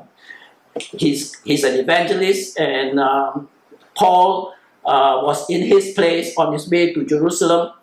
he's, 0.76 1.40
he's 1.42 1.64
an 1.64 1.76
evangelist, 1.76 2.60
and 2.60 3.00
um, 3.00 3.50
Paul 3.96 4.54
uh, 4.86 5.22
was 5.24 5.50
in 5.50 5.62
his 5.64 5.94
place 5.94 6.34
on 6.38 6.54
his 6.54 6.70
way 6.70 6.94
to 6.94 7.06
Jerusalem. 7.06 7.74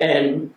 And 0.00 0.54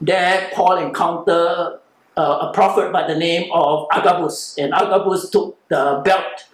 there, 0.00 0.50
Paul 0.54 0.78
encountered 0.78 1.80
uh, 2.16 2.48
a 2.48 2.52
prophet 2.54 2.92
by 2.92 3.06
the 3.06 3.16
name 3.16 3.50
of 3.52 3.86
Agabus. 3.92 4.56
And 4.58 4.72
Agabus 4.72 5.30
took 5.30 5.58
the 5.68 6.00
belt 6.04 6.44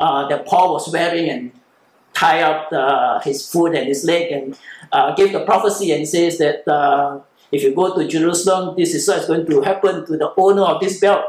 uh, 0.00 0.28
that 0.28 0.46
Paul 0.46 0.72
was 0.72 0.92
wearing 0.92 1.30
and 1.30 1.52
tie 2.14 2.42
up 2.42 2.72
uh, 2.72 3.20
his 3.20 3.48
foot 3.48 3.74
and 3.74 3.86
his 3.86 4.04
leg 4.04 4.32
and 4.32 4.58
uh, 4.92 5.14
gave 5.14 5.32
the 5.32 5.44
prophecy 5.44 5.92
and 5.92 6.08
says 6.08 6.38
that 6.38 6.66
uh, 6.66 7.20
if 7.52 7.62
you 7.62 7.74
go 7.74 7.94
to 7.96 8.06
Jerusalem, 8.06 8.74
this 8.76 8.94
is 8.94 9.06
what's 9.08 9.26
going 9.26 9.46
to 9.46 9.60
happen 9.62 10.06
to 10.06 10.16
the 10.16 10.32
owner 10.36 10.62
of 10.62 10.80
this 10.80 11.00
belt. 11.00 11.24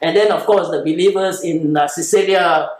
And 0.00 0.16
then, 0.16 0.30
of 0.32 0.44
course, 0.44 0.68
the 0.68 0.78
believers 0.78 1.42
in 1.42 1.76
uh, 1.76 1.88
Caesarea, 1.94 2.70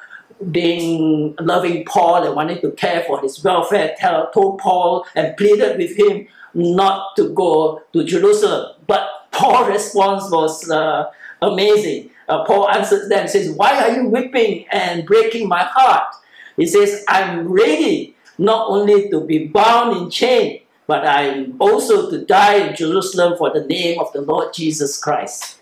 being 0.50 1.36
loving 1.40 1.84
Paul 1.84 2.24
and 2.24 2.34
wanting 2.34 2.60
to 2.62 2.72
care 2.72 3.04
for 3.04 3.20
his 3.20 3.42
welfare, 3.44 3.94
tell, 3.96 4.30
told 4.32 4.58
Paul 4.58 5.06
and 5.14 5.36
pleaded 5.36 5.78
with 5.78 5.96
him 5.96 6.26
not 6.54 7.14
to 7.16 7.28
go 7.30 7.82
to 7.92 8.04
Jerusalem. 8.04 8.74
But 8.86 9.08
Paul's 9.30 9.68
response 9.68 10.30
was 10.30 10.68
uh, 10.68 11.10
amazing. 11.40 12.10
Uh, 12.28 12.44
Paul 12.44 12.68
answers 12.70 13.08
them, 13.08 13.28
says, 13.28 13.50
Why 13.50 13.82
are 13.82 13.94
you 13.94 14.08
weeping 14.08 14.66
and 14.70 15.06
breaking 15.06 15.48
my 15.48 15.62
heart? 15.62 16.14
He 16.56 16.66
says, 16.66 17.04
I'm 17.08 17.48
ready 17.48 18.16
not 18.38 18.68
only 18.68 19.08
to 19.10 19.20
be 19.20 19.46
bound 19.46 19.96
in 19.96 20.10
chain, 20.10 20.60
but 20.86 21.06
I'm 21.06 21.56
also 21.58 22.10
to 22.10 22.24
die 22.24 22.56
in 22.56 22.76
Jerusalem 22.76 23.36
for 23.38 23.50
the 23.50 23.64
name 23.64 24.00
of 24.00 24.12
the 24.12 24.20
Lord 24.20 24.52
Jesus 24.52 24.98
Christ. 24.98 25.58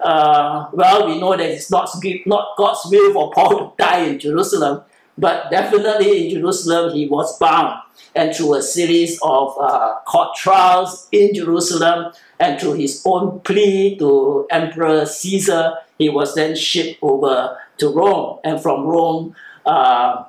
Uh, 0.00 0.68
well, 0.72 1.06
we 1.06 1.18
know 1.18 1.36
that 1.36 1.48
it's 1.48 1.70
not, 1.70 1.88
not 2.26 2.56
God's 2.56 2.80
will 2.90 3.12
for 3.12 3.32
Paul 3.32 3.70
to 3.70 3.82
die 3.82 4.00
in 4.00 4.18
Jerusalem, 4.18 4.82
but 5.16 5.50
definitely 5.50 6.26
in 6.26 6.34
Jerusalem 6.34 6.94
he 6.94 7.06
was 7.06 7.38
bound. 7.38 7.80
And 8.14 8.34
through 8.34 8.54
a 8.54 8.62
series 8.62 9.18
of 9.22 9.56
uh, 9.60 9.96
court 10.06 10.36
trials 10.36 11.08
in 11.12 11.34
Jerusalem, 11.34 12.12
and 12.38 12.60
through 12.60 12.74
his 12.74 13.02
own 13.04 13.40
plea 13.40 13.96
to 13.98 14.46
Emperor 14.50 15.06
Caesar, 15.06 15.74
he 15.98 16.08
was 16.08 16.34
then 16.34 16.54
shipped 16.54 16.98
over 17.02 17.58
to 17.78 17.88
Rome. 17.88 18.38
And 18.44 18.60
from 18.60 18.86
Rome, 18.86 19.34
uh, 19.64 20.24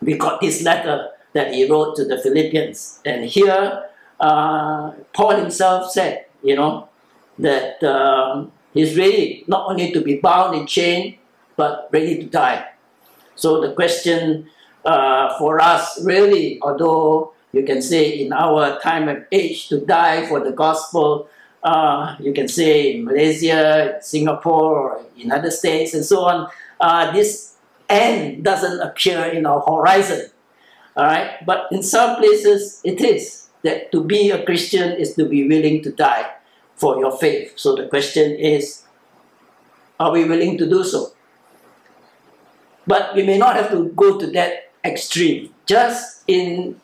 we 0.00 0.16
got 0.16 0.40
this 0.40 0.62
letter 0.62 1.10
that 1.36 1.52
he 1.52 1.68
wrote 1.68 1.96
to 1.96 2.04
the 2.04 2.18
Philippians. 2.18 3.00
And 3.04 3.24
here, 3.24 3.84
uh, 4.18 4.92
Paul 5.12 5.36
himself 5.36 5.92
said, 5.92 6.26
you 6.42 6.56
know, 6.56 6.88
that 7.38 7.82
um, 7.84 8.52
he's 8.72 8.96
ready 8.96 9.44
not 9.46 9.68
only 9.68 9.92
to 9.92 10.00
be 10.00 10.16
bound 10.16 10.56
in 10.56 10.66
chain, 10.66 11.18
but 11.56 11.88
ready 11.92 12.16
to 12.18 12.26
die. 12.26 12.66
So 13.34 13.60
the 13.60 13.72
question 13.74 14.48
uh, 14.84 15.36
for 15.38 15.60
us, 15.60 16.02
really, 16.02 16.58
although 16.62 17.32
you 17.52 17.62
can 17.64 17.82
say 17.82 18.08
in 18.08 18.32
our 18.32 18.80
time 18.80 19.08
and 19.08 19.26
age 19.32 19.68
to 19.68 19.80
die 19.80 20.26
for 20.26 20.40
the 20.40 20.52
gospel, 20.52 21.28
uh, 21.62 22.16
you 22.20 22.32
can 22.32 22.48
say 22.48 22.94
in 22.94 23.04
Malaysia, 23.04 23.98
Singapore, 24.00 24.74
or 24.76 25.04
in 25.18 25.32
other 25.32 25.50
states, 25.50 25.92
and 25.92 26.04
so 26.04 26.24
on, 26.24 26.48
uh, 26.80 27.10
this 27.12 27.56
end 27.88 28.44
doesn't 28.44 28.80
appear 28.80 29.24
in 29.24 29.44
our 29.46 29.60
horizon. 29.60 30.30
All 30.96 31.04
right, 31.04 31.44
but 31.44 31.68
in 31.70 31.82
some 31.82 32.16
places 32.16 32.80
it 32.82 33.00
is 33.00 33.48
that 33.62 33.92
to 33.92 34.02
be 34.02 34.30
a 34.30 34.44
Christian 34.44 34.92
is 34.92 35.14
to 35.16 35.28
be 35.28 35.46
willing 35.46 35.82
to 35.82 35.92
die 35.92 36.30
for 36.74 36.98
your 36.98 37.12
faith. 37.12 37.52
So 37.56 37.74
the 37.76 37.86
question 37.88 38.32
is, 38.32 38.84
are 40.00 40.12
we 40.12 40.24
willing 40.24 40.56
to 40.58 40.68
do 40.68 40.84
so? 40.84 41.12
But 42.86 43.14
we 43.14 43.24
may 43.24 43.36
not 43.36 43.56
have 43.56 43.70
to 43.72 43.88
go 43.90 44.18
to 44.18 44.26
that 44.32 44.70
extreme. 44.84 45.52
Just 45.66 46.22
in 46.28 46.80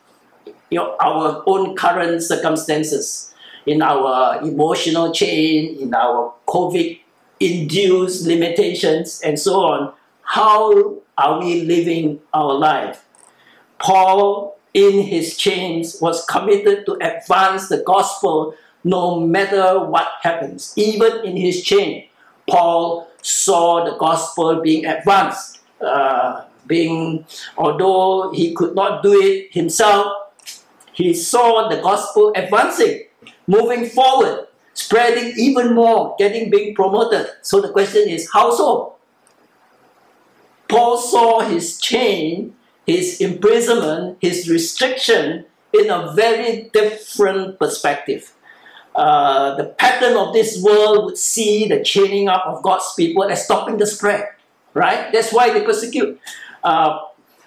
your, 0.70 1.00
our 1.00 1.42
own 1.46 1.76
current 1.76 2.22
circumstances, 2.22 3.32
in 3.64 3.80
our 3.80 4.42
emotional 4.42 5.12
chain, 5.12 5.78
in 5.78 5.94
our 5.94 6.34
COVID 6.48 6.98
induced 7.38 8.26
limitations, 8.26 9.20
and 9.24 9.38
so 9.38 9.60
on. 9.60 9.92
How 10.22 10.96
are 11.18 11.40
we 11.40 11.62
living 11.62 12.20
our 12.32 12.54
life? 12.54 13.04
Paul, 13.82 14.56
in 14.74 15.02
his 15.02 15.36
chains, 15.36 16.00
was 16.00 16.24
committed 16.26 16.86
to 16.86 16.94
advance 16.94 17.68
the 17.68 17.82
gospel 17.84 18.54
no 18.84 19.20
matter 19.20 19.80
what 19.80 20.08
happens. 20.22 20.72
Even 20.76 21.24
in 21.24 21.36
his 21.36 21.62
chain, 21.62 22.08
Paul 22.48 23.08
saw 23.22 23.84
the 23.84 23.96
gospel 23.96 24.60
being 24.60 24.86
advanced. 24.86 25.60
Uh, 25.80 26.44
being, 26.66 27.26
although 27.58 28.32
he 28.32 28.54
could 28.54 28.74
not 28.74 29.02
do 29.02 29.20
it 29.20 29.52
himself, 29.52 30.06
he 30.92 31.12
saw 31.12 31.68
the 31.68 31.80
gospel 31.80 32.32
advancing 32.36 33.02
moving 33.46 33.86
forward, 33.86 34.46
spreading 34.74 35.34
even 35.36 35.74
more, 35.74 36.14
getting 36.18 36.50
being 36.50 36.74
promoted. 36.74 37.26
So 37.42 37.60
the 37.60 37.70
question 37.70 38.08
is, 38.08 38.30
how 38.32 38.54
so? 38.54 38.94
Paul 40.68 40.98
saw 40.98 41.40
his 41.40 41.78
chain, 41.78 42.54
his 42.86 43.20
imprisonment, 43.20 44.18
his 44.20 44.48
restriction 44.48 45.46
in 45.72 45.90
a 45.90 46.12
very 46.12 46.70
different 46.72 47.58
perspective. 47.58 48.32
Uh, 48.94 49.54
the 49.56 49.64
pattern 49.64 50.16
of 50.16 50.32
this 50.34 50.62
world 50.62 51.06
would 51.06 51.18
see 51.18 51.66
the 51.66 51.82
chaining 51.82 52.28
up 52.28 52.44
of 52.46 52.62
God's 52.62 52.92
people 52.94 53.24
as 53.24 53.44
stopping 53.44 53.78
the 53.78 53.86
spread, 53.86 54.28
right? 54.74 55.10
That's 55.12 55.32
why 55.32 55.50
they 55.52 55.62
persecute. 55.64 56.20
uh, 56.62 56.98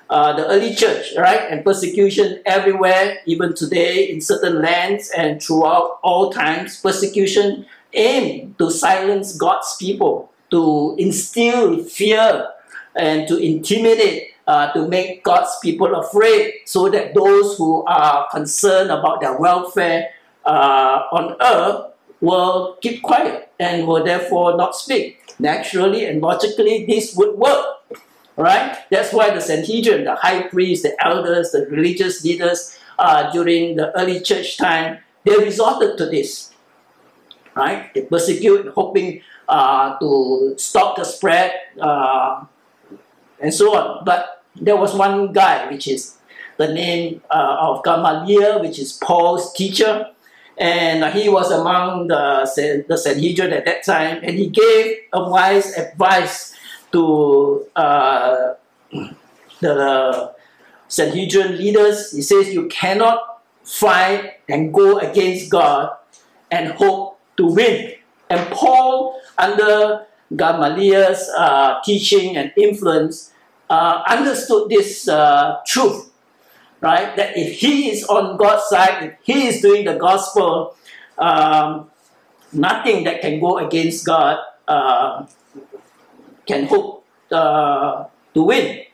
uh, 0.09 0.33
the 0.33 0.45
early 0.47 0.75
church, 0.75 1.13
right? 1.17 1.49
And 1.49 1.63
persecution 1.65 2.39
everywhere, 2.45 3.17
even 3.25 3.55
today 3.55 4.07
in 4.09 4.21
certain 4.21 4.61
lands 4.61 5.09
and 5.17 5.41
throughout 5.41 5.99
all 6.03 6.31
times. 6.31 6.79
Persecution 6.79 7.65
aimed 7.93 8.57
to 8.59 8.69
silence 8.69 9.35
God's 9.35 9.75
people, 9.77 10.31
to 10.51 10.95
instill 10.99 11.83
fear 11.83 12.47
and 12.95 13.27
to 13.27 13.37
intimidate, 13.37 14.34
uh, 14.47 14.71
to 14.73 14.87
make 14.87 15.23
God's 15.23 15.51
people 15.61 15.95
afraid, 15.95 16.53
so 16.65 16.89
that 16.89 17.13
those 17.13 17.57
who 17.57 17.83
are 17.85 18.27
concerned 18.29 18.91
about 18.91 19.21
their 19.21 19.37
welfare 19.37 20.09
uh, 20.45 21.03
on 21.11 21.35
earth 21.41 21.91
will 22.21 22.77
keep 22.81 23.01
quiet 23.01 23.49
and 23.59 23.87
will 23.87 24.03
therefore 24.03 24.55
not 24.57 24.75
speak. 24.75 25.33
Naturally 25.39 26.05
and 26.05 26.21
logically, 26.21 26.85
this 26.85 27.15
would 27.15 27.37
work. 27.37 27.65
Right? 28.37 28.77
That's 28.91 29.13
why 29.13 29.31
the 29.31 29.39
Sanhedrin, 29.39 30.03
the 30.03 30.15
high 30.15 30.43
priests, 30.43 30.83
the 30.83 30.93
elders, 31.05 31.51
the 31.51 31.67
religious 31.71 32.23
leaders 32.23 32.77
uh, 32.99 33.31
during 33.31 33.77
the 33.77 33.97
early 33.97 34.19
church 34.19 34.57
time, 34.57 34.99
they 35.23 35.37
resorted 35.37 35.97
to 35.97 36.05
this. 36.05 36.51
Right? 37.55 37.93
They 37.93 38.01
persecute, 38.01 38.67
hoping 38.75 39.21
uh, 39.47 39.97
to 39.99 40.55
stop 40.57 40.97
the 40.97 41.05
spread 41.05 41.53
uh, 41.79 42.43
and 43.39 43.53
so 43.53 43.75
on. 43.75 44.03
But 44.05 44.43
there 44.55 44.77
was 44.77 44.93
one 44.93 45.33
guy, 45.33 45.69
which 45.69 45.87
is 45.87 46.15
the 46.57 46.73
name 46.73 47.21
uh, 47.29 47.57
of 47.59 47.83
Gamaliel, 47.83 48.61
which 48.61 48.79
is 48.79 48.93
Paul's 48.93 49.53
teacher 49.53 50.07
and 50.57 51.03
he 51.13 51.27
was 51.27 51.51
among 51.51 52.07
the, 52.07 52.85
the 52.87 52.97
Sanhedrin 52.97 53.51
at 53.51 53.65
that 53.65 53.83
time, 53.83 54.19
and 54.23 54.35
he 54.35 54.47
gave 54.47 54.97
a 55.11 55.29
wise 55.29 55.73
advice 55.77 56.55
to 56.91 57.65
uh, 57.75 58.53
the 59.59 60.33
Sanhedrin 60.87 61.57
leaders. 61.57 62.11
He 62.11 62.21
says, 62.21 62.53
You 62.53 62.67
cannot 62.67 63.41
fight 63.63 64.39
and 64.47 64.73
go 64.73 64.99
against 64.99 65.49
God 65.49 65.91
and 66.51 66.71
hope 66.73 67.19
to 67.37 67.47
win. 67.47 67.93
And 68.29 68.49
Paul, 68.51 69.19
under 69.37 70.05
Gamaliel's 70.33 71.29
uh, 71.37 71.81
teaching 71.83 72.37
and 72.37 72.51
influence, 72.57 73.31
uh, 73.69 74.03
understood 74.07 74.69
this 74.69 75.07
uh, 75.07 75.59
truth 75.67 76.11
right? 76.85 77.15
That 77.15 77.37
if 77.37 77.57
he 77.59 77.89
is 77.89 78.03
on 78.05 78.37
God's 78.37 78.69
side, 78.69 79.03
if 79.03 79.13
he 79.23 79.47
is 79.47 79.61
doing 79.61 79.85
the 79.85 79.95
gospel, 79.97 80.75
um, 81.17 81.89
nothing 82.53 83.03
that 83.05 83.21
can 83.21 83.39
go 83.39 83.57
against 83.57 84.05
God 84.05 84.37
uh, 84.67 85.25
can 86.45 86.65
hope 86.65 87.05
uh, 87.31 88.05
to 88.33 88.43
win. 88.43 88.85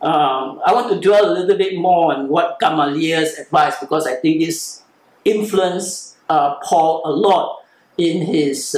Um, 0.00 0.60
I 0.66 0.72
want 0.72 0.90
to 0.90 0.98
dwell 1.00 1.30
a 1.30 1.32
little 1.32 1.56
bit 1.56 1.76
more 1.78 2.14
on 2.14 2.28
what 2.28 2.58
Gamaliel's 2.58 3.34
advice 3.38 3.78
because 3.78 4.06
I 4.06 4.16
think 4.16 4.40
this 4.40 4.82
influenced 5.24 6.16
uh, 6.28 6.56
Paul 6.64 7.02
a 7.04 7.12
lot 7.12 7.60
in 7.98 8.26
his 8.26 8.74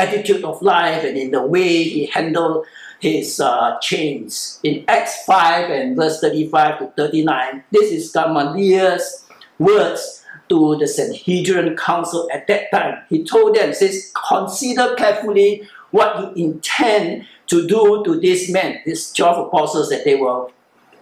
attitude 0.00 0.44
of 0.44 0.62
life 0.62 1.04
and 1.04 1.16
in 1.16 1.30
the 1.30 1.42
way 1.42 1.82
he 1.84 2.06
handled 2.06 2.66
his 3.00 3.40
uh, 3.40 3.78
chains. 3.80 4.60
In 4.62 4.84
Acts 4.88 5.24
5 5.24 5.70
and 5.70 5.96
verse 5.96 6.20
35 6.20 6.78
to 6.78 6.86
39, 6.96 7.64
this 7.70 7.90
is 7.92 8.12
Gamaliel's 8.12 9.26
words 9.58 10.24
to 10.48 10.76
the 10.78 10.88
Sanhedrin 10.88 11.76
council 11.76 12.28
at 12.32 12.46
that 12.48 12.70
time. 12.70 12.98
He 13.08 13.24
told 13.24 13.56
them, 13.56 13.72
says, 13.72 14.12
consider 14.28 14.94
carefully 14.96 15.68
what 15.90 16.36
you 16.36 16.52
intend 16.52 17.26
to 17.46 17.66
do 17.66 18.02
to 18.04 18.18
these 18.20 18.50
men, 18.52 18.80
these 18.84 19.12
12 19.12 19.48
apostles 19.48 19.88
that 19.90 20.04
they 20.04 20.16
were 20.16 20.48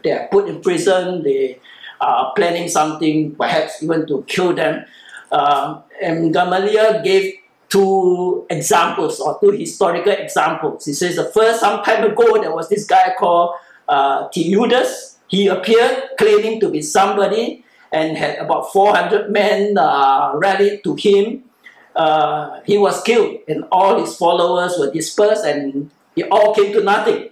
they 0.05 0.13
are 0.13 0.29
put 0.29 0.49
in 0.49 0.61
prison, 0.61 1.23
they 1.25 1.59
are 2.01 2.33
planning 2.37 2.69
something, 2.69 3.35
perhaps 3.35 3.83
even 3.83 4.07
to 4.07 4.23
kill 4.29 4.55
them. 4.55 4.85
Uh, 5.33 5.81
and 6.01 6.33
Gamaliel 6.33 7.03
gave 7.03 7.35
two 7.69 8.47
examples 8.49 9.21
or 9.21 9.39
two 9.41 9.51
historical 9.51 10.13
examples. 10.13 10.85
He 10.85 10.93
says 10.93 11.17
the 11.17 11.25
first, 11.25 11.61
some 11.61 11.83
time 11.85 12.05
ago, 12.05 12.41
there 12.41 12.55
was 12.55 12.69
this 12.69 12.87
guy 12.87 13.15
called 13.19 13.55
uh, 13.89 14.29
Theudas. 14.29 15.17
He 15.29 15.49
appeared 15.49 16.11
claiming 16.19 16.61
to 16.61 16.71
be 16.71 16.81
somebody 16.83 17.65
and 17.93 18.17
had 18.17 18.39
about 18.39 18.73
400 18.73 19.31
men 19.31 19.77
uh, 19.77 20.33
rallied 20.35 20.83
to 20.85 20.95
him. 20.95 21.45
Uh, 21.95 22.61
he 22.65 22.79
was 22.79 23.03
killed 23.03 23.39
and 23.49 23.65
all 23.73 24.01
his 24.01 24.17
followers 24.17 24.77
were 24.79 24.91
dispersed 24.91 25.45
and 25.45 25.91
it 26.17 26.29
all 26.31 26.55
came 26.55 26.73
to 26.73 26.83
nothing. 26.83 27.31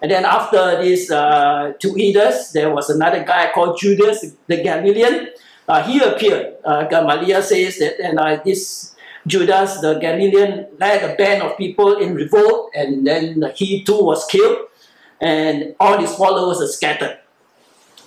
And 0.00 0.10
then 0.10 0.24
after 0.24 0.80
this 0.82 1.10
uh, 1.10 1.72
Theudas, 1.80 2.52
there 2.52 2.72
was 2.72 2.90
another 2.90 3.24
guy 3.24 3.50
called 3.52 3.78
Judas 3.78 4.24
the 4.46 4.62
Galilean. 4.62 5.28
Uh, 5.68 5.82
he 5.82 6.00
appeared. 6.00 6.54
Uh, 6.64 6.84
Gamaliel 6.84 7.42
says 7.42 7.78
that 7.78 7.98
and 8.00 8.18
this 8.44 8.94
Judas 9.26 9.80
the 9.80 9.98
Galilean 9.98 10.66
led 10.78 11.02
a 11.02 11.16
band 11.16 11.42
of 11.42 11.58
people 11.58 11.96
in 11.98 12.14
revolt, 12.14 12.70
and 12.74 13.06
then 13.06 13.42
he 13.56 13.82
too 13.82 14.00
was 14.02 14.24
killed, 14.26 14.58
and 15.20 15.74
all 15.80 15.98
his 15.98 16.14
followers 16.14 16.60
are 16.60 16.68
scattered. 16.68 17.18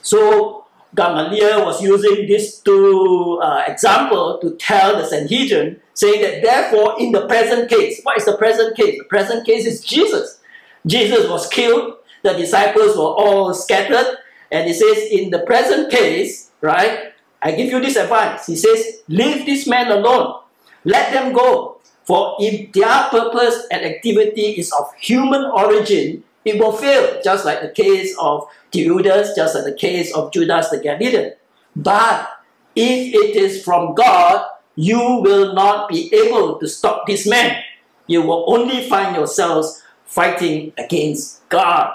So 0.02 0.66
Gamaliel 0.96 1.66
was 1.66 1.82
using 1.84 2.26
these 2.26 2.60
two 2.60 3.40
uh, 3.44 3.64
example 3.68 4.40
to 4.42 4.56
tell 4.56 4.96
the 4.96 5.06
Sanhedrin, 5.06 5.82
saying 5.94 6.22
that 6.22 6.42
therefore 6.42 6.96
in 7.00 7.12
the 7.12 7.28
present 7.28 7.70
case, 7.70 8.00
what 8.04 8.18
is 8.18 8.26
the 8.26 8.38
present 8.38 8.78
case? 8.78 8.98
The 8.98 9.06
present 9.06 9.46
case 9.46 9.66
is 9.66 9.84
Jesus. 9.84 10.40
Jesus 10.86 11.30
was 11.30 11.48
killed, 11.50 11.96
the 12.24 12.34
disciples 12.34 12.96
were 12.96 13.04
all 13.04 13.54
scattered, 13.54 14.18
and 14.52 14.68
he 14.68 14.74
says 14.74 14.98
in 15.12 15.30
the 15.30 15.40
present 15.40 15.92
case, 15.92 16.50
right, 16.62 17.14
I 17.42 17.52
give 17.52 17.72
you 17.72 17.80
this 17.82 17.98
advice. 17.98 18.48
He 18.48 18.56
says, 18.56 19.02
leave 19.08 19.46
this 19.46 19.68
man 19.68 19.92
alone 19.92 20.42
let 20.84 21.14
them 21.14 21.34
go. 21.34 21.80
For 22.04 22.36
if 22.40 22.72
their 22.72 23.08
purpose 23.10 23.68
and 23.72 23.86
activity 23.86 24.58
is 24.58 24.72
of 24.72 24.94
human 25.00 25.46
origin, 25.46 26.24
it 26.44 26.60
will 26.60 26.72
fail, 26.72 27.22
just 27.24 27.46
like 27.46 27.62
the 27.62 27.70
case 27.70 28.16
of 28.20 28.48
Theudas, 28.72 29.36
just 29.36 29.56
like 29.56 29.66
the 29.66 29.74
case 29.74 30.14
of 30.16 30.32
Judas 30.32 30.70
the 30.70 30.80
Galilean. 30.80 31.34
But 31.76 32.30
if 32.76 33.14
it 33.14 33.36
is 33.36 33.64
from 33.64 33.94
God, 33.94 34.46
you 34.76 34.98
will 34.98 35.54
not 35.54 35.90
be 35.90 36.14
able 36.14 36.58
to 36.60 36.68
stop 36.68 37.06
this 37.06 37.28
man. 37.28 37.62
You 38.08 38.22
will 38.24 38.46
only 38.48 38.88
find 38.90 39.16
yourselves 39.16 39.84
fighting 40.06 40.74
against 40.78 41.48
God. 41.50 41.94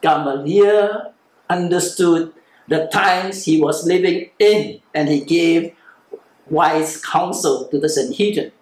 Gamaliel 0.00 1.12
understood 1.50 2.32
the 2.68 2.86
times 2.86 3.44
he 3.44 3.60
was 3.60 3.84
living 3.84 4.30
in, 4.38 4.80
and 4.94 5.08
he 5.08 5.20
gave 5.20 5.74
wise 6.50 7.00
counsel 7.00 7.68
to 7.68 7.78
the 7.78 7.88
Sanhedrin. 7.88 8.52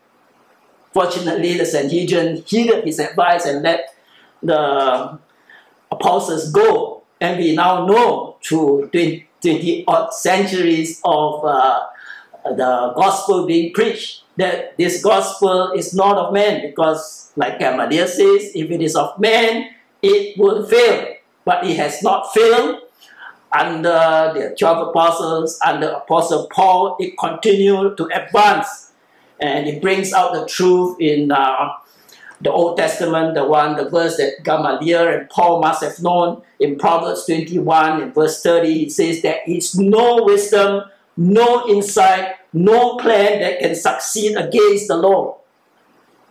Fortunately, 0.92 1.57
the 1.57 1.66
Sanhedrin 1.66 2.42
heeded 2.46 2.85
his 2.85 2.98
advice 2.98 3.44
and 3.44 3.62
let 3.62 3.94
the 4.42 5.18
apostles 5.90 6.51
go. 6.51 7.03
And 7.20 7.38
we 7.38 7.55
now 7.55 7.87
know 7.87 8.37
through 8.44 8.90
20, 8.90 9.85
odd 9.87 10.12
centuries 10.12 11.01
of 11.05 11.44
uh, 11.44 11.87
the 12.44 12.92
gospel 12.96 13.46
being 13.46 13.72
preached 13.72 14.22
that 14.37 14.77
this 14.77 15.03
gospel 15.03 15.72
is 15.72 15.94
not 15.94 16.16
of 16.16 16.33
man 16.33 16.62
because, 16.62 17.33
like 17.37 17.59
Gamaliel 17.59 18.07
says, 18.07 18.53
if 18.55 18.70
it 18.70 18.81
is 18.81 18.94
of 18.94 19.18
man, 19.18 19.70
it 20.03 20.38
will 20.38 20.64
fail. 20.66 21.14
But 21.44 21.66
it 21.66 21.77
has 21.77 22.03
not 22.03 22.33
failed 22.33 22.83
under 23.52 24.32
the 24.34 24.56
12 24.58 24.88
apostles, 24.88 25.58
under 25.64 25.88
Apostle 25.88 26.48
Paul, 26.48 26.96
it 27.00 27.16
continued 27.18 27.96
to 27.96 28.06
advance. 28.06 28.92
And 29.40 29.68
it 29.68 29.80
brings 29.80 30.12
out 30.12 30.32
the 30.32 30.46
truth 30.46 31.00
in 31.00 31.30
uh, 31.30 31.70
the 32.40 32.50
Old 32.50 32.76
Testament, 32.76 33.34
the 33.34 33.44
one, 33.44 33.76
the 33.76 33.88
verse 33.88 34.16
that 34.16 34.44
Gamaliel 34.44 35.08
and 35.08 35.30
Paul 35.30 35.61
must 35.61 35.82
have 35.82 36.00
known 36.00 36.42
in 36.61 36.78
Proverbs 36.78 37.26
21 37.26 38.02
in 38.02 38.12
verse 38.12 38.42
30. 38.42 38.84
It 38.84 38.92
says, 38.92 39.22
There 39.22 39.40
is 39.46 39.76
no 39.78 40.24
wisdom, 40.24 40.84
no 41.16 41.68
insight, 41.68 42.37
no 42.52 42.96
plan 42.96 43.40
that 43.40 43.61
can 43.61 43.74
succeed 43.74 44.37
against 44.37 44.88
the 44.88 44.96
Lord. 44.96 45.37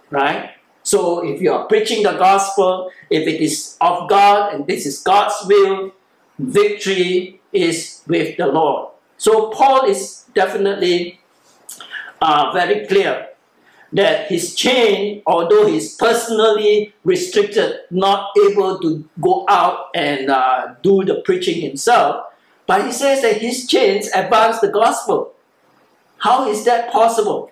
Right? 0.09 0.51
So 0.83 1.25
if 1.25 1.41
you 1.41 1.51
are 1.51 1.65
preaching 1.65 2.03
the 2.03 2.13
gospel, 2.13 2.89
if 3.09 3.27
it 3.27 3.41
is 3.41 3.75
of 3.81 4.09
God 4.09 4.53
and 4.53 4.65
this 4.65 4.85
is 4.85 5.01
God's 5.01 5.35
will, 5.45 5.91
victory 6.37 7.39
is 7.51 8.01
with 8.07 8.37
the 8.37 8.47
Lord. 8.47 8.91
So 9.17 9.49
Paul 9.49 9.85
is 9.85 10.25
definitely 10.33 11.19
uh, 12.21 12.51
very 12.53 12.85
clear 12.85 13.29
that 13.93 14.27
his 14.27 14.53
chain, 14.53 15.21
although 15.25 15.65
he's 15.65 15.95
personally 15.95 16.93
restricted, 17.03 17.79
not 17.89 18.29
able 18.49 18.79
to 18.79 19.07
go 19.21 19.45
out 19.47 19.87
and 19.95 20.29
uh, 20.29 20.75
do 20.83 21.03
the 21.03 21.21
preaching 21.25 21.61
himself, 21.61 22.25
but 22.65 22.85
he 22.85 22.91
says 22.91 23.21
that 23.21 23.37
his 23.37 23.65
chains 23.65 24.09
advance 24.13 24.59
the 24.59 24.67
gospel. 24.67 25.33
How 26.19 26.49
is 26.49 26.65
that 26.65 26.91
possible? 26.91 27.51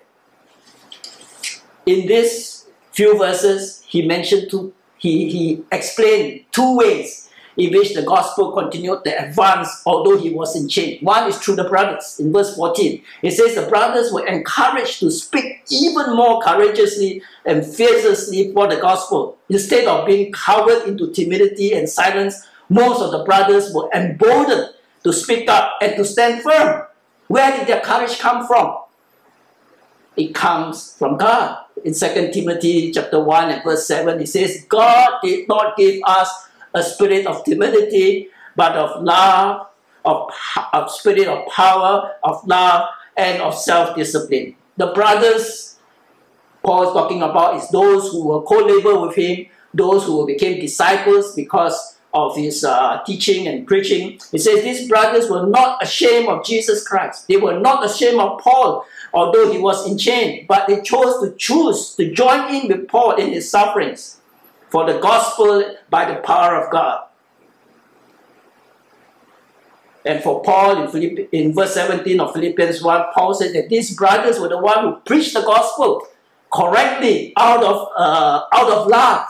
In 1.86 2.06
these 2.06 2.66
few 2.92 3.16
verses, 3.16 3.82
he 3.86 4.06
mentioned 4.06 4.50
two, 4.50 4.74
he, 4.98 5.30
he 5.30 5.64
explained 5.72 6.44
two 6.52 6.76
ways 6.76 7.25
in 7.56 7.72
which 7.72 7.94
the 7.94 8.02
gospel 8.02 8.52
continued 8.52 9.02
to 9.04 9.24
advance, 9.24 9.82
although 9.86 10.18
he 10.18 10.30
was 10.30 10.54
in 10.56 10.68
chains. 10.68 11.02
One 11.02 11.28
is 11.28 11.38
through 11.38 11.56
the 11.56 11.64
brothers. 11.68 12.20
In 12.20 12.32
verse 12.32 12.54
14, 12.54 13.02
it 13.22 13.32
says 13.32 13.54
the 13.54 13.66
brothers 13.68 14.12
were 14.12 14.26
encouraged 14.26 15.00
to 15.00 15.10
speak 15.10 15.62
even 15.70 16.14
more 16.14 16.40
courageously 16.42 17.22
and 17.44 17.64
fearlessly 17.64 18.52
for 18.52 18.66
the 18.66 18.76
gospel. 18.76 19.38
Instead 19.48 19.86
of 19.86 20.06
being 20.06 20.32
cowered 20.32 20.86
into 20.86 21.12
timidity 21.12 21.72
and 21.72 21.88
silence, 21.88 22.46
most 22.68 23.00
of 23.00 23.12
the 23.12 23.24
brothers 23.24 23.72
were 23.72 23.88
emboldened 23.94 24.70
to 25.04 25.12
speak 25.12 25.48
up 25.48 25.74
and 25.80 25.96
to 25.96 26.04
stand 26.04 26.42
firm. 26.42 26.84
Where 27.28 27.56
did 27.56 27.66
their 27.66 27.80
courage 27.80 28.18
come 28.18 28.46
from? 28.46 28.78
It 30.16 30.34
comes 30.34 30.94
from 30.94 31.16
God. 31.16 31.58
In 31.84 31.94
2 31.94 32.30
Timothy 32.32 32.90
chapter 32.90 33.22
1 33.22 33.50
and 33.50 33.62
verse 33.62 33.86
7, 33.86 34.20
it 34.20 34.28
says, 34.28 34.64
God 34.68 35.18
did 35.22 35.46
not 35.46 35.76
give 35.76 36.00
us 36.06 36.45
a 36.76 36.82
spirit 36.82 37.26
of 37.26 37.44
timidity, 37.44 38.28
but 38.54 38.76
of 38.76 39.02
love, 39.02 39.66
of, 40.04 40.30
of 40.72 40.90
spirit 40.90 41.26
of 41.26 41.46
power, 41.48 42.12
of 42.22 42.46
love, 42.46 42.88
and 43.16 43.42
of 43.42 43.54
self-discipline. 43.54 44.54
The 44.76 44.92
brothers 44.92 45.76
Paul 46.66 46.88
is 46.88 46.92
talking 46.92 47.22
about 47.22 47.56
is 47.56 47.68
those 47.68 48.10
who 48.10 48.26
were 48.26 48.42
co-labor 48.42 48.98
with 48.98 49.14
him, 49.14 49.46
those 49.72 50.04
who 50.04 50.26
became 50.26 50.60
disciples 50.60 51.32
because 51.36 51.96
of 52.12 52.34
his 52.34 52.64
uh, 52.64 53.02
teaching 53.06 53.46
and 53.46 53.66
preaching. 53.66 54.18
He 54.32 54.38
says 54.38 54.64
these 54.64 54.88
brothers 54.88 55.30
were 55.30 55.46
not 55.46 55.80
ashamed 55.80 56.28
of 56.28 56.44
Jesus 56.44 56.86
Christ. 56.86 57.28
They 57.28 57.36
were 57.36 57.60
not 57.60 57.84
ashamed 57.84 58.18
of 58.18 58.40
Paul, 58.40 58.84
although 59.12 59.52
he 59.52 59.58
was 59.58 59.86
in 59.88 59.96
chain, 59.96 60.44
but 60.48 60.66
they 60.66 60.80
chose 60.80 61.22
to 61.22 61.36
choose 61.36 61.94
to 61.96 62.10
join 62.10 62.52
in 62.52 62.66
with 62.66 62.88
Paul 62.88 63.14
in 63.14 63.32
his 63.32 63.48
sufferings 63.48 64.18
for 64.68 64.90
the 64.90 64.98
gospel 64.98 65.76
by 65.90 66.10
the 66.10 66.20
power 66.20 66.56
of 66.62 66.70
God. 66.70 67.06
And 70.04 70.22
for 70.22 70.40
Paul 70.42 70.84
in, 70.84 70.90
Philipp- 70.90 71.28
in 71.32 71.52
verse 71.52 71.74
17 71.74 72.20
of 72.20 72.32
Philippians 72.32 72.82
1, 72.82 73.04
Paul 73.12 73.34
said 73.34 73.52
that 73.54 73.68
these 73.68 73.94
brothers 73.96 74.38
were 74.38 74.48
the 74.48 74.58
one 74.58 74.84
who 74.84 74.96
preached 75.04 75.34
the 75.34 75.42
gospel 75.42 76.06
correctly 76.52 77.32
out 77.36 77.64
of, 77.64 77.88
uh, 77.96 78.42
out 78.52 78.70
of 78.70 78.86
love. 78.86 79.26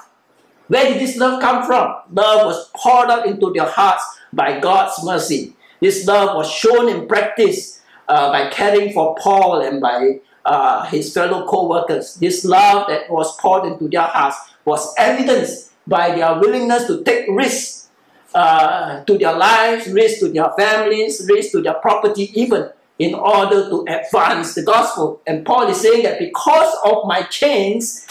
Where 0.69 0.93
did 0.93 1.01
this 1.01 1.17
love 1.17 1.41
come 1.41 1.65
from? 1.65 1.95
Love 2.13 2.47
was 2.47 2.71
poured 2.77 3.09
out 3.09 3.27
into 3.27 3.53
their 3.55 3.65
hearts 3.65 4.05
by 4.33 4.61
God's 4.61 5.03
mercy. 5.03 5.57
This 5.81 6.07
love 6.07 6.37
was 6.37 6.51
shown 6.51 6.89
in 6.89 7.09
practice 7.09 7.81
uh, 8.09 8.31
by 8.31 8.51
caring 8.51 8.93
for 8.93 9.15
Paul 9.15 9.63
and 9.63 9.81
by 9.81 10.21
uh, 10.45 10.85
his 10.87 11.13
fellow 11.13 11.47
co-workers. 11.47 12.15
This 12.17 12.45
love 12.45 12.89
that 12.89 13.11
was 13.11 13.35
poured 13.37 13.65
into 13.65 13.89
their 13.89 14.03
hearts 14.03 14.37
was 14.67 14.93
evidenced 14.99 15.73
by 15.87 16.15
their 16.15 16.39
willingness 16.39 16.87
to 16.89 17.03
take 17.05 17.27
risks 17.29 17.89
uh, 18.35 19.03
to 19.05 19.17
their 19.17 19.33
lives, 19.33 19.89
risks 19.89 20.19
to 20.21 20.29
their 20.29 20.51
families, 20.59 21.27
risks 21.33 21.53
to 21.53 21.63
their 21.63 21.75
property, 21.75 22.31
even 22.39 22.69
in 22.99 23.15
order 23.15 23.69
to 23.71 23.87
advance 23.89 24.55
the 24.55 24.63
gospel. 24.63 25.23
And 25.27 25.47
Paul 25.47 25.69
is 25.69 25.81
saying 25.81 26.03
that 26.03 26.19
because 26.19 26.77
of 26.85 27.07
my 27.07 27.23
chains, 27.23 28.07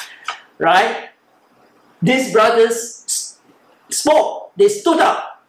right, 0.58 1.10
these 2.02 2.32
brothers 2.32 3.38
spoke, 3.90 4.52
they 4.56 4.70
stood 4.70 5.00
up. 5.00 5.44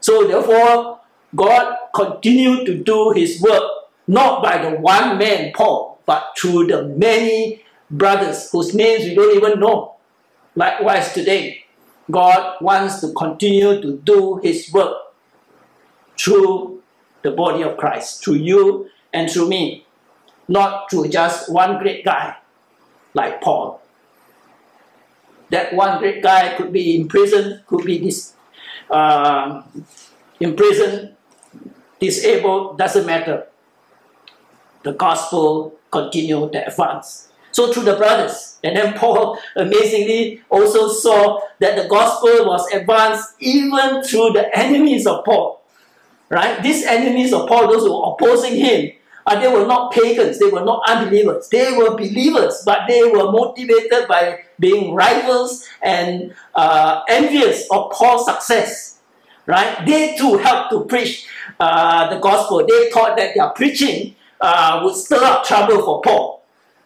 So 0.00 0.26
therefore, 0.26 1.00
God 1.34 1.76
continued 1.94 2.66
to 2.66 2.82
do 2.82 3.12
his 3.12 3.40
work, 3.40 3.62
not 4.06 4.42
by 4.42 4.58
the 4.58 4.76
one 4.76 5.16
man, 5.16 5.52
Paul, 5.54 6.00
but 6.04 6.32
through 6.36 6.66
the 6.66 6.82
many 6.84 7.62
brothers 7.90 8.50
whose 8.50 8.74
names 8.74 9.04
we 9.04 9.14
don't 9.14 9.36
even 9.36 9.60
know. 9.60 9.94
Likewise 10.54 11.12
today, 11.14 11.64
God 12.10 12.60
wants 12.60 13.00
to 13.00 13.12
continue 13.12 13.80
to 13.80 13.96
do 13.98 14.36
his 14.42 14.70
work 14.72 14.96
through 16.18 16.82
the 17.22 17.30
body 17.30 17.62
of 17.62 17.76
Christ, 17.76 18.22
through 18.22 18.34
you 18.34 18.90
and 19.12 19.30
through 19.30 19.48
me, 19.48 19.86
not 20.48 20.90
through 20.90 21.08
just 21.08 21.50
one 21.50 21.78
great 21.78 22.04
guy 22.04 22.36
like 23.14 23.40
Paul. 23.40 23.80
That 25.50 25.74
one 25.74 25.98
great 25.98 26.22
guy 26.22 26.54
could 26.56 26.72
be 26.72 26.96
in 26.96 27.08
prison, 27.08 27.62
could 27.66 27.84
be 27.84 27.98
dis, 27.98 28.34
uh, 28.90 29.62
in 30.40 30.56
prison, 30.56 31.16
disabled, 32.00 32.78
doesn't 32.78 33.06
matter. 33.06 33.46
The 34.82 34.92
gospel 34.92 35.78
continue 35.90 36.50
to 36.50 36.66
advance. 36.66 37.31
So 37.52 37.72
through 37.72 37.84
the 37.84 37.96
brothers. 37.96 38.58
And 38.64 38.76
then 38.76 38.94
Paul 38.94 39.38
amazingly 39.56 40.42
also 40.50 40.88
saw 40.88 41.40
that 41.60 41.76
the 41.76 41.88
gospel 41.88 42.46
was 42.46 42.66
advanced 42.72 43.34
even 43.40 44.02
through 44.02 44.30
the 44.30 44.50
enemies 44.56 45.06
of 45.06 45.24
Paul. 45.24 45.62
Right? 46.28 46.62
These 46.62 46.84
enemies 46.86 47.32
of 47.32 47.46
Paul, 47.48 47.70
those 47.70 47.82
who 47.82 47.92
were 47.92 48.14
opposing 48.14 48.56
him, 48.56 48.92
uh, 49.26 49.38
they 49.38 49.48
were 49.48 49.66
not 49.66 49.92
pagans, 49.92 50.38
they 50.38 50.46
were 50.46 50.64
not 50.64 50.82
unbelievers. 50.88 51.48
They 51.48 51.72
were 51.72 51.94
believers, 51.94 52.62
but 52.64 52.88
they 52.88 53.04
were 53.04 53.30
motivated 53.30 54.08
by 54.08 54.40
being 54.58 54.94
rivals 54.94 55.68
and 55.82 56.34
uh, 56.54 57.02
envious 57.08 57.68
of 57.70 57.92
Paul's 57.92 58.26
success. 58.26 58.98
Right? 59.46 59.84
They 59.86 60.16
too 60.16 60.38
helped 60.38 60.70
to 60.70 60.84
preach 60.84 61.26
uh, 61.60 62.12
the 62.12 62.18
gospel. 62.20 62.66
They 62.66 62.90
thought 62.90 63.16
that 63.16 63.34
their 63.34 63.50
preaching 63.50 64.16
uh, 64.40 64.80
would 64.84 64.96
stir 64.96 65.22
up 65.22 65.44
trouble 65.44 65.82
for 65.82 66.00
Paul. 66.00 66.41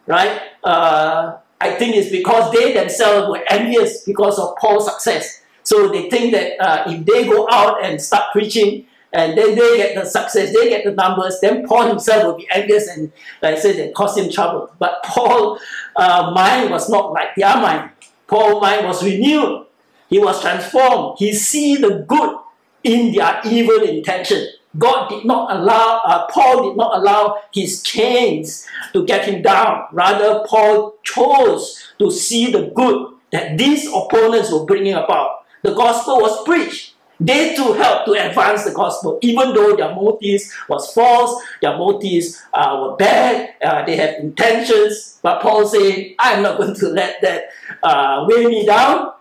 Right? 0.07 0.41
Uh, 0.63 1.37
I 1.59 1.71
think 1.75 1.95
it's 1.95 2.09
because 2.09 2.51
they 2.51 2.73
themselves 2.73 3.29
were 3.29 3.43
envious 3.49 4.03
because 4.03 4.39
of 4.39 4.55
Paul's 4.57 4.85
success. 4.89 5.41
So 5.63 5.89
they 5.89 6.09
think 6.09 6.31
that 6.33 6.59
uh, 6.59 6.83
if 6.87 7.05
they 7.05 7.25
go 7.25 7.47
out 7.51 7.83
and 7.83 8.01
start 8.01 8.31
preaching, 8.31 8.87
and 9.13 9.37
then 9.37 9.55
they 9.55 9.77
get 9.77 9.95
the 9.95 10.05
success, 10.05 10.53
they 10.53 10.69
get 10.69 10.83
the 10.83 10.91
numbers, 10.91 11.39
then 11.41 11.65
Paul 11.65 11.87
himself 11.87 12.23
will 12.25 12.37
be 12.37 12.47
envious 12.51 12.87
and, 12.87 13.11
like 13.41 13.55
I 13.55 13.59
said, 13.59 13.77
it 13.77 13.95
cause 13.95 14.17
him 14.17 14.31
trouble. 14.31 14.69
But 14.79 15.01
Paul's 15.03 15.61
uh, 15.95 16.31
mind 16.35 16.71
was 16.71 16.89
not 16.89 17.13
like 17.13 17.35
their 17.35 17.55
mind. 17.55 17.91
Paul's 18.27 18.61
mind 18.61 18.85
was 18.85 19.03
renewed. 19.03 19.65
He 20.09 20.19
was 20.19 20.41
transformed. 20.41 21.17
He 21.19 21.33
see 21.33 21.77
the 21.77 22.05
good 22.07 22.37
in 22.83 23.13
their 23.13 23.41
evil 23.45 23.81
intention. 23.81 24.47
God 24.77 25.09
did 25.09 25.25
not 25.25 25.55
allow, 25.55 26.01
uh, 26.05 26.27
Paul 26.27 26.69
did 26.69 26.77
not 26.77 26.97
allow 26.97 27.41
his 27.53 27.81
chains 27.81 28.67
to 28.93 29.05
get 29.05 29.25
him 29.25 29.41
down. 29.41 29.85
Rather, 29.91 30.43
Paul 30.47 30.95
chose 31.03 31.93
to 31.99 32.11
see 32.11 32.51
the 32.51 32.71
good 32.75 33.13
that 33.31 33.57
these 33.57 33.87
opponents 33.87 34.51
were 34.51 34.65
bringing 34.65 34.93
about. 34.93 35.45
The 35.63 35.73
gospel 35.73 36.19
was 36.21 36.43
preached. 36.43 36.93
They 37.19 37.55
too 37.55 37.73
helped 37.73 38.05
to 38.05 38.11
advance 38.11 38.63
the 38.63 38.71
gospel, 38.71 39.17
even 39.23 39.53
though 39.53 39.75
their 39.75 39.93
motives 39.93 40.53
was 40.69 40.93
false, 40.93 41.41
their 41.61 41.75
motives 41.75 42.39
uh, 42.53 42.77
were 42.79 42.95
bad, 42.95 43.55
uh, 43.63 43.83
they 43.85 43.95
had 43.95 44.15
intentions. 44.15 45.19
But 45.23 45.41
Paul 45.41 45.67
said, 45.67 46.13
I'm 46.19 46.43
not 46.43 46.57
going 46.57 46.75
to 46.75 46.89
let 46.89 47.19
that 47.21 47.45
uh, 47.81 48.25
weigh 48.29 48.45
me 48.45 48.65
down. 48.67 49.13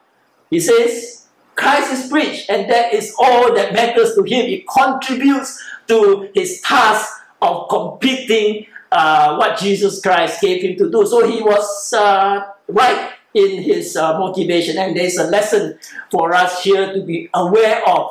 He 0.51 0.61
says, 0.61 1.26
Christ 1.57 1.93
is 1.93 2.11
preached, 2.11 2.51
and 2.51 2.71
that 2.71 2.93
is 2.93 3.15
all 3.19 3.55
that 3.55 3.73
matters 3.73 4.15
to 4.15 4.23
him. 4.23 4.47
It 4.47 4.69
contributes 4.69 5.63
to 5.89 6.31
his 6.35 6.61
task 6.61 7.11
of 7.41 7.69
completing 7.69 8.67
uh, 8.93 9.37
what 9.37 9.59
Jesus 9.59 10.01
Christ 10.01 10.41
gave 10.41 10.63
him 10.63 10.77
to 10.77 10.91
do. 10.91 11.07
So 11.07 11.27
he 11.27 11.43
was 11.43 11.93
uh, 11.93 12.53
right 12.69 13.13
in 13.35 13.63
his 13.63 13.97
uh, 13.97 14.19
motivation, 14.19 14.79
and 14.79 14.97
there's 14.97 15.17
a 15.17 15.25
lesson 15.25 15.79
for 16.11 16.35
us 16.35 16.63
here 16.63 16.93
to 16.93 17.03
be 17.03 17.29
aware 17.35 17.87
of 17.89 18.11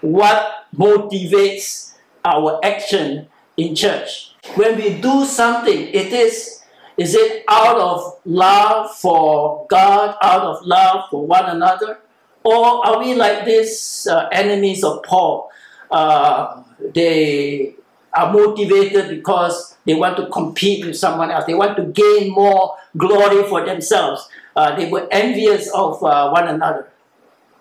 what 0.00 0.66
motivates 0.76 1.94
our 2.24 2.60
action 2.64 3.28
in 3.56 3.74
church. 3.74 4.34
When 4.54 4.76
we 4.76 5.00
do 5.00 5.24
something, 5.24 5.88
it 5.88 6.12
is 6.12 6.60
is 6.96 7.14
it 7.14 7.44
out 7.48 7.76
of 7.76 8.20
love 8.24 8.94
for 8.96 9.66
God, 9.68 10.16
out 10.22 10.42
of 10.42 10.64
love 10.64 11.10
for 11.10 11.26
one 11.26 11.46
another? 11.46 11.98
Or 12.44 12.86
are 12.86 12.98
we 12.98 13.14
like 13.14 13.46
these 13.46 14.06
uh, 14.10 14.28
enemies 14.30 14.84
of 14.84 15.02
Paul? 15.02 15.50
Uh, 15.90 16.62
they 16.94 17.74
are 18.12 18.32
motivated 18.32 19.08
because 19.08 19.76
they 19.86 19.94
want 19.94 20.16
to 20.18 20.26
compete 20.28 20.84
with 20.84 20.96
someone 20.96 21.30
else. 21.30 21.46
They 21.46 21.54
want 21.54 21.76
to 21.76 21.84
gain 21.84 22.32
more 22.32 22.76
glory 22.96 23.48
for 23.48 23.64
themselves. 23.64 24.28
Uh, 24.54 24.76
they 24.76 24.90
were 24.90 25.08
envious 25.10 25.68
of 25.72 26.02
uh, 26.04 26.30
one 26.30 26.48
another, 26.48 26.88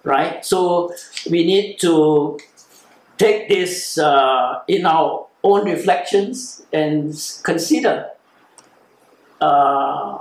right? 0.03 0.45
So 0.45 0.93
we 1.29 1.45
need 1.45 1.79
to 1.79 2.39
take 3.17 3.49
this 3.49 3.97
uh, 3.97 4.61
in 4.67 4.85
our 4.85 5.27
own 5.43 5.65
reflections 5.65 6.63
and 6.71 7.13
consider. 7.43 8.09
Uh, 9.41 10.19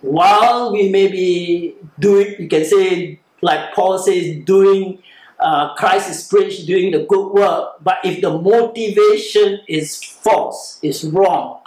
while 0.00 0.72
we 0.72 0.88
may 0.88 1.08
be 1.08 1.74
doing, 1.98 2.36
you 2.38 2.48
can 2.48 2.64
say, 2.64 3.19
like 3.42 3.74
Paul 3.74 3.98
says, 3.98 4.44
doing 4.44 5.02
uh, 5.38 5.74
Christ 5.74 6.10
is 6.10 6.26
preached, 6.26 6.66
doing 6.66 6.90
the 6.92 7.04
good 7.04 7.32
work. 7.32 7.82
But 7.82 7.98
if 8.04 8.20
the 8.20 8.30
motivation 8.30 9.60
is 9.66 10.02
false, 10.02 10.78
is 10.82 11.04
wrong, 11.04 11.60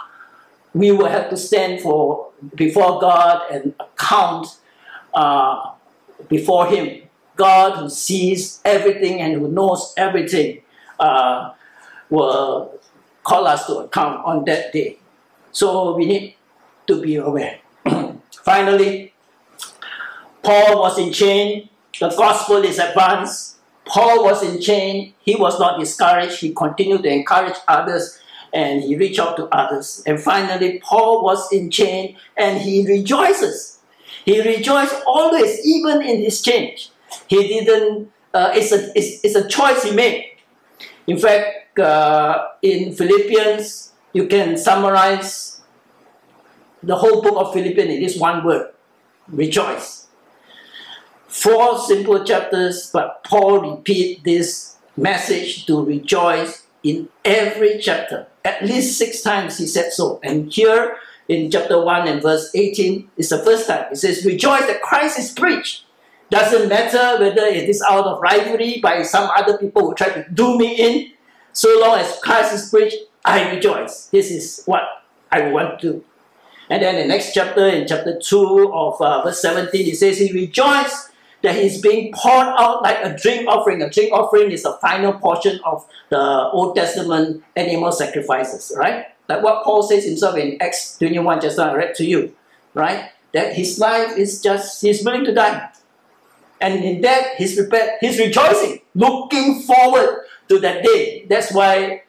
we 0.72 0.92
will 0.92 1.08
have 1.08 1.30
to 1.30 1.36
stand 1.36 1.80
for 1.80 2.30
before 2.54 3.00
God 3.00 3.42
and 3.50 3.74
account 3.80 4.46
uh, 5.14 5.72
before 6.28 6.66
Him 6.66 7.04
God 7.36 7.78
who 7.78 7.88
sees 7.88 8.60
everything 8.64 9.20
and 9.20 9.34
who 9.34 9.48
knows 9.48 9.92
everything 9.96 10.62
uh, 11.00 11.52
will 12.10 12.78
call 13.24 13.46
us 13.46 13.66
to 13.66 13.78
account 13.78 14.24
on 14.24 14.44
that 14.44 14.72
day. 14.72 14.98
So 15.50 15.96
we 15.96 16.06
need 16.06 16.36
to 16.86 17.00
be 17.00 17.16
aware. 17.16 17.58
Finally, 18.44 19.13
Paul 20.44 20.80
was 20.80 20.98
in 20.98 21.12
chain. 21.12 21.68
The 21.98 22.10
gospel 22.10 22.58
is 22.58 22.78
advanced. 22.78 23.56
Paul 23.86 24.24
was 24.24 24.42
in 24.42 24.60
chain. 24.60 25.14
He 25.20 25.34
was 25.34 25.58
not 25.58 25.78
discouraged. 25.78 26.40
He 26.40 26.52
continued 26.52 27.02
to 27.02 27.08
encourage 27.08 27.56
others 27.66 28.18
and 28.52 28.82
he 28.82 28.96
reached 28.96 29.18
out 29.18 29.36
to 29.36 29.46
others. 29.46 30.02
And 30.06 30.20
finally, 30.20 30.78
Paul 30.78 31.24
was 31.24 31.52
in 31.52 31.70
chain 31.70 32.16
and 32.36 32.60
he 32.60 32.86
rejoices. 32.86 33.80
He 34.24 34.40
rejoiced 34.40 34.94
always, 35.06 35.64
even 35.66 36.00
in 36.02 36.22
his 36.22 36.40
change. 36.40 36.90
He 37.26 37.46
didn't, 37.48 38.10
uh, 38.32 38.52
it's, 38.54 38.72
a, 38.72 38.96
it's, 38.96 39.22
it's 39.24 39.34
a 39.34 39.46
choice 39.48 39.82
he 39.82 39.90
made. 39.92 40.24
In 41.06 41.18
fact, 41.18 41.78
uh, 41.78 42.48
in 42.62 42.94
Philippians, 42.94 43.92
you 44.12 44.26
can 44.28 44.56
summarize 44.56 45.60
the 46.82 46.96
whole 46.96 47.20
book 47.20 47.34
of 47.36 47.52
Philippians 47.52 47.90
in 47.90 48.00
this 48.00 48.16
one 48.16 48.44
word 48.44 48.72
rejoice. 49.28 50.03
Four 51.34 51.80
simple 51.80 52.22
chapters, 52.22 52.90
but 52.92 53.24
Paul 53.24 53.58
repeat 53.58 54.22
this 54.22 54.76
message 54.96 55.66
to 55.66 55.84
rejoice 55.84 56.64
in 56.84 57.08
every 57.24 57.80
chapter. 57.80 58.28
At 58.44 58.62
least 58.62 58.96
six 58.96 59.20
times 59.20 59.58
he 59.58 59.66
said 59.66 59.92
so. 59.92 60.20
And 60.22 60.50
here 60.50 60.96
in 61.26 61.50
chapter 61.50 61.84
1 61.84 62.06
and 62.06 62.22
verse 62.22 62.52
18 62.54 63.10
is 63.16 63.30
the 63.30 63.40
first 63.40 63.66
time. 63.66 63.86
It 63.90 63.96
says, 63.96 64.24
Rejoice 64.24 64.64
that 64.66 64.80
Christ 64.80 65.18
is 65.18 65.32
preached. 65.32 65.84
Doesn't 66.30 66.68
matter 66.68 67.18
whether 67.18 67.44
it 67.46 67.68
is 67.68 67.82
out 67.82 68.06
of 68.06 68.20
rivalry 68.20 68.78
by 68.80 69.02
some 69.02 69.28
other 69.36 69.58
people 69.58 69.88
who 69.88 69.94
try 69.96 70.10
to 70.10 70.24
do 70.32 70.56
me 70.56 70.76
in. 70.76 71.10
So 71.52 71.68
long 71.80 71.98
as 71.98 72.16
Christ 72.20 72.54
is 72.54 72.70
preached, 72.70 72.96
I 73.24 73.50
rejoice. 73.50 74.06
This 74.06 74.30
is 74.30 74.62
what 74.66 74.82
I 75.32 75.48
want 75.48 75.80
to 75.80 75.92
do. 75.94 76.04
And 76.70 76.80
then 76.80 76.94
the 76.94 77.06
next 77.06 77.34
chapter, 77.34 77.66
in 77.66 77.88
chapter 77.88 78.20
2 78.20 78.72
of 78.72 79.00
uh, 79.00 79.24
verse 79.24 79.42
17, 79.42 79.88
it 79.88 79.96
says, 79.96 80.18
He 80.18 80.32
rejoiced 80.32 81.10
that 81.44 81.56
he's 81.56 81.80
being 81.80 82.10
poured 82.12 82.48
out 82.58 82.82
like 82.82 82.96
a 83.04 83.14
drink 83.16 83.46
offering. 83.46 83.82
A 83.82 83.90
drink 83.90 84.12
offering 84.12 84.50
is 84.50 84.62
the 84.62 84.72
final 84.80 85.12
portion 85.12 85.60
of 85.64 85.86
the 86.08 86.18
Old 86.18 86.74
Testament 86.74 87.44
animal 87.54 87.92
sacrifices, 87.92 88.72
right? 88.76 89.06
Like 89.28 89.42
what 89.42 89.62
Paul 89.62 89.82
says 89.82 90.04
himself 90.04 90.36
in 90.36 90.56
Acts 90.60 90.96
21, 90.98 91.42
just 91.42 91.58
now 91.58 91.70
I 91.70 91.74
read 91.74 91.94
to 91.96 92.04
you, 92.04 92.34
right? 92.72 93.10
That 93.32 93.54
his 93.54 93.78
life 93.78 94.16
is 94.16 94.40
just, 94.40 94.80
he's 94.80 95.04
willing 95.04 95.26
to 95.26 95.34
die. 95.34 95.68
And 96.62 96.82
in 96.82 97.02
that, 97.02 97.34
he's 97.36 97.56
prepared, 97.56 97.98
he's 98.00 98.18
rejoicing, 98.18 98.80
looking 98.94 99.60
forward 99.62 100.24
to 100.48 100.58
that 100.60 100.82
day. 100.82 101.26
That's 101.28 101.52
why 101.52 102.04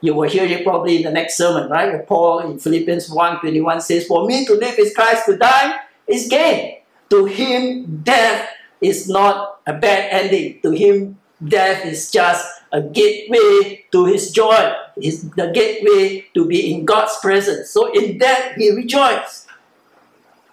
you 0.00 0.14
will 0.14 0.30
hear 0.30 0.44
it 0.44 0.64
probably 0.64 0.96
in 0.96 1.02
the 1.02 1.10
next 1.10 1.36
sermon, 1.36 1.68
right? 1.68 2.06
Paul 2.06 2.50
in 2.50 2.58
Philippians 2.58 3.10
1 3.10 3.40
21 3.40 3.82
says, 3.82 4.06
For 4.06 4.24
me 4.24 4.46
to 4.46 4.54
live 4.54 4.78
is 4.78 4.94
Christ, 4.94 5.26
to 5.26 5.36
die 5.36 5.76
is 6.06 6.26
gain. 6.26 6.78
To 7.10 7.26
him, 7.26 8.02
death 8.02 8.48
is 8.80 9.08
not 9.08 9.60
a 9.66 9.72
bad 9.72 10.08
ending. 10.10 10.60
To 10.62 10.70
him, 10.70 11.18
death 11.42 11.84
is 11.84 12.10
just 12.10 12.46
a 12.72 12.82
gateway 12.82 13.84
to 13.92 14.04
his 14.06 14.30
joy, 14.30 14.74
is 15.00 15.30
the 15.30 15.50
gateway 15.50 16.26
to 16.34 16.46
be 16.46 16.72
in 16.72 16.84
God's 16.84 17.16
presence. 17.20 17.70
So 17.70 17.92
in 17.92 18.18
that 18.18 18.54
he 18.56 18.70
rejoiced. 18.70 19.46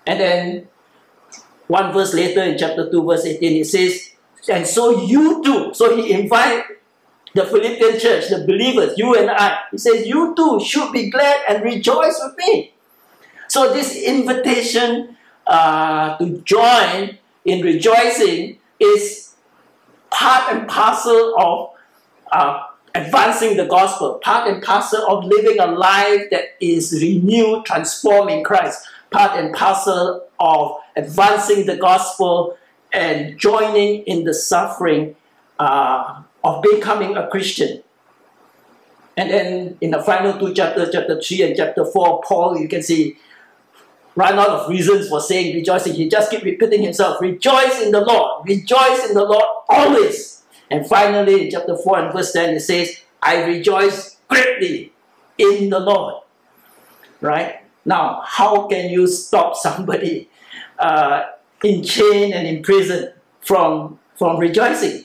And 0.05 0.19
then 0.19 0.67
one 1.67 1.91
verse 1.93 2.13
later 2.13 2.43
in 2.43 2.57
chapter 2.57 2.89
2, 2.89 3.03
verse 3.03 3.25
18, 3.25 3.61
it 3.61 3.65
says, 3.65 4.11
And 4.47 4.67
so 4.67 5.03
you 5.03 5.43
too. 5.43 5.73
So 5.73 5.95
he 5.95 6.13
invited 6.13 6.63
the 7.33 7.45
Philippian 7.45 7.99
church, 7.99 8.29
the 8.29 8.45
believers, 8.45 8.97
you 8.97 9.15
and 9.15 9.29
I. 9.29 9.59
He 9.71 9.77
says, 9.77 10.05
You 10.05 10.33
too 10.35 10.59
should 10.63 10.91
be 10.93 11.09
glad 11.09 11.41
and 11.49 11.63
rejoice 11.63 12.19
with 12.23 12.37
me. 12.37 12.73
So 13.47 13.73
this 13.73 13.95
invitation 13.95 15.17
uh, 15.45 16.17
to 16.17 16.37
join 16.41 17.17
in 17.45 17.61
rejoicing 17.61 18.57
is 18.79 19.35
part 20.09 20.51
and 20.53 20.67
parcel 20.67 21.35
of 21.37 21.69
uh, 22.31 22.63
advancing 22.95 23.57
the 23.57 23.65
gospel, 23.65 24.15
part 24.15 24.47
and 24.47 24.63
parcel 24.63 25.05
of 25.07 25.25
living 25.25 25.59
a 25.59 25.67
life 25.67 26.23
that 26.31 26.55
is 26.59 26.99
renewed, 27.01 27.65
transformed 27.65 28.31
in 28.31 28.43
Christ, 28.43 28.87
part 29.11 29.39
and 29.39 29.53
parcel 29.53 30.27
of 30.39 30.77
advancing 30.95 31.65
the 31.65 31.77
gospel 31.77 32.57
and 32.91 33.37
joining 33.37 34.03
in 34.03 34.23
the 34.23 34.33
suffering 34.33 35.15
uh, 35.59 36.21
of 36.43 36.63
becoming 36.63 37.17
a 37.17 37.27
Christian. 37.27 37.83
And 39.17 39.29
then 39.29 39.77
in 39.81 39.91
the 39.91 40.01
final 40.01 40.37
two 40.37 40.53
chapters, 40.53 40.89
chapter 40.91 41.21
3 41.21 41.41
and 41.43 41.55
chapter 41.55 41.85
4, 41.85 42.21
Paul, 42.25 42.57
you 42.57 42.67
can 42.67 42.83
see, 42.83 43.17
run 44.15 44.39
out 44.39 44.49
of 44.49 44.69
reasons 44.69 45.09
for 45.09 45.19
saying 45.19 45.55
rejoicing. 45.55 45.93
He 45.93 46.09
just 46.09 46.31
keep 46.31 46.43
repeating 46.43 46.81
himself, 46.81 47.21
rejoice 47.21 47.81
in 47.81 47.91
the 47.91 48.01
Lord, 48.01 48.47
rejoice 48.47 49.07
in 49.07 49.13
the 49.13 49.23
Lord 49.23 49.43
always. 49.69 50.43
And 50.71 50.87
finally, 50.87 51.45
in 51.45 51.51
chapter 51.51 51.77
4 51.77 51.99
and 51.99 52.13
verse 52.13 52.31
10, 52.31 52.55
it 52.55 52.61
says, 52.61 52.99
I 53.21 53.43
rejoice 53.43 54.17
greatly 54.27 54.93
in 55.37 55.69
the 55.69 55.79
Lord. 55.79 56.23
Right? 57.21 57.61
Now, 57.83 58.21
how 58.25 58.67
can 58.67 58.89
you 58.89 59.07
stop 59.07 59.55
somebody 59.55 60.29
uh, 60.79 61.23
in 61.63 61.83
chain 61.83 62.33
and 62.33 62.47
in 62.47 62.63
prison 62.63 63.13
from, 63.41 63.99
from 64.15 64.39
rejoicing? 64.39 65.03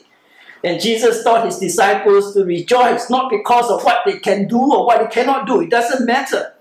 And 0.63 0.79
Jesus 0.79 1.23
taught 1.23 1.45
his 1.45 1.57
disciples 1.57 2.33
to 2.33 2.45
rejoice, 2.45 3.09
not 3.09 3.31
because 3.31 3.69
of 3.69 3.83
what 3.83 3.99
they 4.05 4.19
can 4.19 4.47
do 4.47 4.59
or 4.59 4.85
what 4.85 4.99
they 4.99 5.07
cannot 5.07 5.47
do. 5.47 5.61
It 5.61 5.69
doesn't 5.69 6.05
matter 6.05 6.53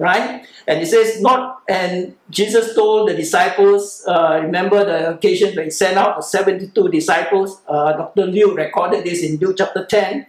right? 0.00 0.46
And 0.66 0.80
he 0.80 0.86
says, 0.86 1.20
not, 1.20 1.60
and 1.68 2.16
Jesus 2.30 2.74
told 2.74 3.10
the 3.10 3.14
disciples, 3.14 4.02
uh, 4.08 4.40
remember 4.42 4.82
the 4.82 5.10
occasion 5.10 5.54
when 5.54 5.66
he 5.66 5.70
sent 5.70 5.98
out 5.98 6.16
the 6.16 6.22
72 6.22 6.88
disciples, 6.88 7.60
uh, 7.68 7.92
Dr. 7.92 8.26
Luke 8.26 8.56
recorded 8.56 9.04
this 9.04 9.22
in 9.22 9.36
Luke 9.36 9.56
chapter 9.58 9.84
10, 9.84 10.26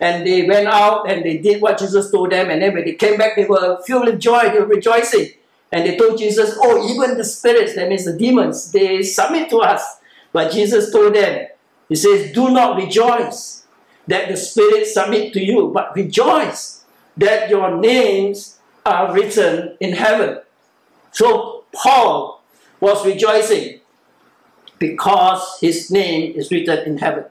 and 0.00 0.26
they 0.26 0.48
went 0.48 0.66
out 0.68 1.10
and 1.10 1.22
they 1.22 1.36
did 1.36 1.60
what 1.60 1.78
Jesus 1.78 2.10
told 2.10 2.32
them, 2.32 2.48
and 2.48 2.62
then 2.62 2.72
when 2.72 2.84
they 2.84 2.94
came 2.94 3.18
back, 3.18 3.36
they 3.36 3.44
were 3.44 3.80
filled 3.86 4.06
with 4.06 4.18
joy, 4.18 4.48
they 4.48 4.58
were 4.58 4.66
rejoicing. 4.66 5.28
And 5.70 5.86
they 5.86 5.98
told 5.98 6.18
Jesus, 6.18 6.56
oh, 6.58 6.90
even 6.90 7.18
the 7.18 7.24
spirits, 7.24 7.74
that 7.74 7.88
means 7.90 8.06
the 8.06 8.16
demons, 8.16 8.72
they 8.72 9.02
submit 9.02 9.50
to 9.50 9.58
us. 9.58 9.98
But 10.32 10.50
Jesus 10.50 10.90
told 10.90 11.14
them, 11.14 11.46
he 11.90 11.94
says, 11.94 12.32
do 12.32 12.50
not 12.50 12.76
rejoice 12.76 13.66
that 14.06 14.28
the 14.28 14.36
spirits 14.36 14.94
submit 14.94 15.34
to 15.34 15.44
you, 15.44 15.70
but 15.74 15.94
rejoice 15.94 16.84
that 17.18 17.50
your 17.50 17.76
names 17.76 18.59
are 18.84 19.12
written 19.12 19.76
in 19.80 19.92
heaven. 19.94 20.38
So 21.12 21.64
Paul 21.72 22.42
was 22.80 23.04
rejoicing 23.04 23.80
because 24.78 25.58
his 25.60 25.90
name 25.90 26.34
is 26.34 26.50
written 26.50 26.78
in 26.86 26.98
heaven. 26.98 27.24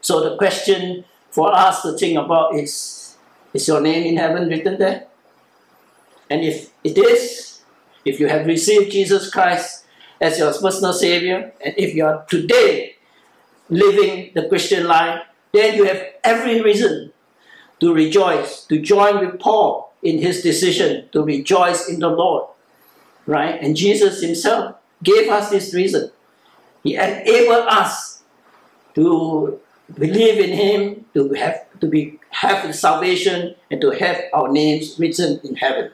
So 0.00 0.28
the 0.28 0.36
question 0.36 1.04
for 1.30 1.54
us 1.54 1.82
to 1.82 1.96
think 1.96 2.18
about 2.18 2.54
is, 2.54 3.16
is 3.52 3.66
your 3.66 3.80
name 3.80 4.06
in 4.06 4.16
heaven 4.16 4.48
written 4.48 4.78
there? 4.78 5.06
And 6.30 6.42
if 6.42 6.70
it 6.84 6.96
is, 6.96 7.60
if 8.04 8.20
you 8.20 8.28
have 8.28 8.46
received 8.46 8.92
Jesus 8.92 9.30
Christ 9.30 9.84
as 10.20 10.38
your 10.38 10.52
personal 10.52 10.92
Savior, 10.92 11.52
and 11.64 11.74
if 11.76 11.94
you 11.94 12.04
are 12.06 12.24
today 12.28 12.96
living 13.68 14.30
the 14.34 14.48
Christian 14.48 14.86
life, 14.86 15.20
then 15.52 15.76
you 15.76 15.84
have 15.84 16.02
every 16.24 16.62
reason 16.62 17.12
to 17.80 17.92
rejoice, 17.92 18.64
to 18.66 18.80
join 18.80 19.18
with 19.20 19.40
Paul 19.40 19.91
in 20.02 20.18
his 20.18 20.42
decision 20.42 21.08
to 21.12 21.22
rejoice 21.22 21.88
in 21.88 22.00
the 22.00 22.08
Lord. 22.08 22.48
Right? 23.26 23.60
And 23.60 23.76
Jesus 23.76 24.20
himself 24.20 24.76
gave 25.02 25.28
us 25.28 25.50
this 25.50 25.72
reason. 25.74 26.10
He 26.82 26.96
enabled 26.96 27.66
us 27.68 28.22
to 28.94 29.60
believe 29.94 30.38
in 30.38 30.50
him, 30.50 31.06
to 31.14 31.32
have 31.34 31.66
to 31.80 31.86
be 31.86 32.18
have 32.30 32.74
salvation 32.74 33.54
and 33.70 33.80
to 33.80 33.90
have 33.90 34.20
our 34.32 34.50
names 34.50 34.98
written 34.98 35.40
in 35.44 35.54
heaven. 35.56 35.90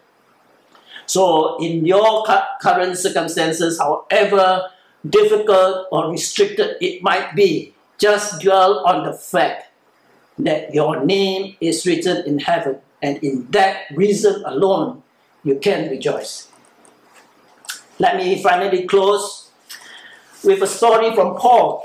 So 1.07 1.57
in 1.59 1.85
your 1.85 2.25
current 2.61 2.97
circumstances, 2.97 3.79
however 3.79 4.69
difficult 5.09 5.89
or 5.91 6.11
restricted 6.11 6.77
it 6.81 7.03
might 7.03 7.35
be, 7.35 7.75
just 7.99 8.41
dwell 8.41 8.85
on 8.87 9.05
the 9.05 9.13
fact 9.13 9.71
that 10.39 10.73
your 10.73 11.05
name 11.05 11.57
is 11.61 11.85
written 11.85 12.25
in 12.27 12.39
heaven 12.39 12.79
and 13.03 13.19
in 13.23 13.51
that 13.51 13.85
reason 13.95 14.43
alone, 14.45 15.03
you 15.45 15.59
can 15.59 15.89
rejoice. 15.91 16.49
Let 17.99 18.17
me 18.17 18.43
finally 18.43 18.87
close 18.87 19.51
with 20.45 20.63
a 20.63 20.67
story 20.67 21.15
from 21.15 21.37
Paul. 21.37 21.85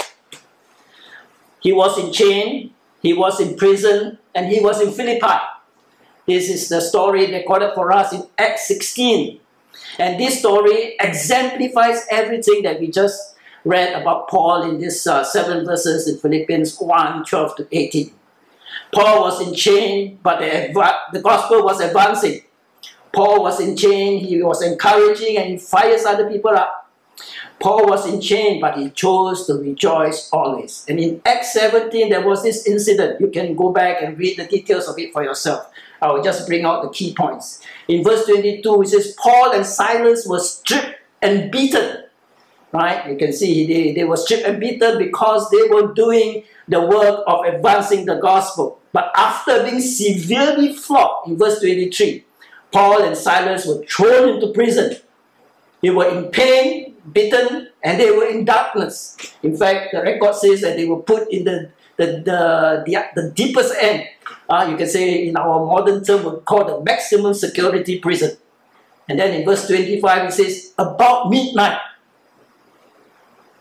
He 1.59 1.71
was 1.71 1.97
in 1.97 2.11
chain, 2.11 2.73
he 3.01 3.13
was 3.13 3.39
in 3.39 3.55
prison, 3.55 4.19
and 4.35 4.47
he 4.47 4.59
was 4.59 4.81
in 4.81 4.91
Philippi. 4.91 5.39
This 6.25 6.49
is 6.49 6.69
the 6.69 6.81
story 6.81 7.31
recorded 7.31 7.73
for 7.73 7.91
us 7.91 8.13
in 8.13 8.27
Acts 8.37 8.67
16. 8.67 9.39
And 9.99 10.19
this 10.19 10.39
story 10.39 10.95
exemplifies 10.99 12.05
everything 12.09 12.63
that 12.63 12.79
we 12.79 12.89
just 12.89 13.35
read 13.65 13.99
about 13.99 14.29
Paul 14.29 14.69
in 14.69 14.79
these 14.79 15.05
uh, 15.07 15.23
seven 15.23 15.65
verses 15.65 16.07
in 16.07 16.17
Philippians 16.17 16.77
1 16.77 17.25
12 17.25 17.55
to 17.57 17.67
18. 17.71 18.11
Paul 18.93 19.21
was 19.21 19.45
in 19.45 19.53
chain, 19.53 20.19
but 20.21 20.39
the, 20.39 20.71
the 21.11 21.21
gospel 21.21 21.63
was 21.63 21.79
advancing. 21.81 22.41
Paul 23.11 23.43
was 23.43 23.59
in 23.59 23.77
chain, 23.77 24.19
he 24.19 24.41
was 24.41 24.63
encouraging 24.63 25.37
and 25.37 25.49
he 25.51 25.57
fires 25.57 26.05
other 26.05 26.29
people 26.29 26.51
up. 26.51 26.91
Paul 27.59 27.87
was 27.87 28.11
in 28.11 28.19
chain, 28.19 28.59
but 28.59 28.77
he 28.77 28.89
chose 28.89 29.45
to 29.47 29.53
rejoice 29.53 30.29
always. 30.33 30.85
And 30.89 30.99
in 30.99 31.21
Acts 31.25 31.53
17, 31.53 32.09
there 32.09 32.27
was 32.27 32.43
this 32.43 32.67
incident. 32.67 33.21
You 33.21 33.27
can 33.27 33.55
go 33.55 33.71
back 33.71 34.01
and 34.01 34.17
read 34.17 34.37
the 34.37 34.47
details 34.47 34.87
of 34.87 34.97
it 34.97 35.13
for 35.13 35.23
yourself. 35.23 35.71
I 36.01 36.11
will 36.11 36.23
just 36.23 36.47
bring 36.47 36.65
out 36.65 36.83
the 36.83 36.89
key 36.89 37.13
points. 37.13 37.61
In 37.87 38.03
verse 38.03 38.25
22, 38.25 38.81
it 38.81 38.87
says, 38.89 39.15
Paul 39.17 39.53
and 39.53 39.65
Silas 39.65 40.27
were 40.27 40.39
stripped 40.39 40.97
and 41.21 41.51
beaten. 41.51 42.03
Right? 42.73 43.09
You 43.09 43.17
can 43.17 43.31
see 43.31 43.67
they, 43.67 43.93
they 43.93 44.03
were 44.03 44.17
stripped 44.17 44.45
and 44.45 44.59
beaten 44.59 44.97
because 44.97 45.49
they 45.51 45.69
were 45.69 45.93
doing 45.93 46.43
the 46.67 46.81
work 46.81 47.23
of 47.27 47.45
advancing 47.45 48.05
the 48.05 48.15
gospel. 48.15 48.81
But 48.93 49.11
after 49.17 49.63
being 49.63 49.81
severely 49.81 50.73
flogged, 50.73 51.27
in 51.27 51.37
verse 51.37 51.59
23, 51.59 52.23
Paul 52.71 53.03
and 53.03 53.17
Silas 53.17 53.65
were 53.65 53.83
thrown 53.85 54.29
into 54.29 54.53
prison. 54.53 54.95
They 55.81 55.89
were 55.89 56.07
in 56.07 56.29
pain, 56.29 56.95
beaten, 57.11 57.69
and 57.83 57.99
they 57.99 58.11
were 58.11 58.27
in 58.27 58.45
darkness. 58.45 59.17
In 59.41 59.57
fact, 59.57 59.89
the 59.93 60.01
record 60.01 60.35
says 60.35 60.61
that 60.61 60.77
they 60.77 60.85
were 60.85 61.01
put 61.01 61.31
in 61.33 61.43
the, 61.43 61.71
the, 61.97 62.05
the, 62.05 62.83
the, 62.85 63.21
the 63.21 63.31
deepest 63.31 63.73
end. 63.81 64.07
Uh, 64.47 64.67
you 64.69 64.77
can 64.77 64.87
say 64.87 65.27
in 65.27 65.35
our 65.35 65.65
modern 65.65 66.03
term, 66.03 66.23
we 66.23 66.39
call 66.41 66.63
the 66.63 66.83
maximum 66.83 67.33
security 67.33 67.99
prison. 67.99 68.37
And 69.09 69.19
then 69.19 69.33
in 69.33 69.45
verse 69.45 69.67
25, 69.67 70.29
it 70.29 70.33
says, 70.33 70.73
About 70.77 71.29
midnight, 71.29 71.79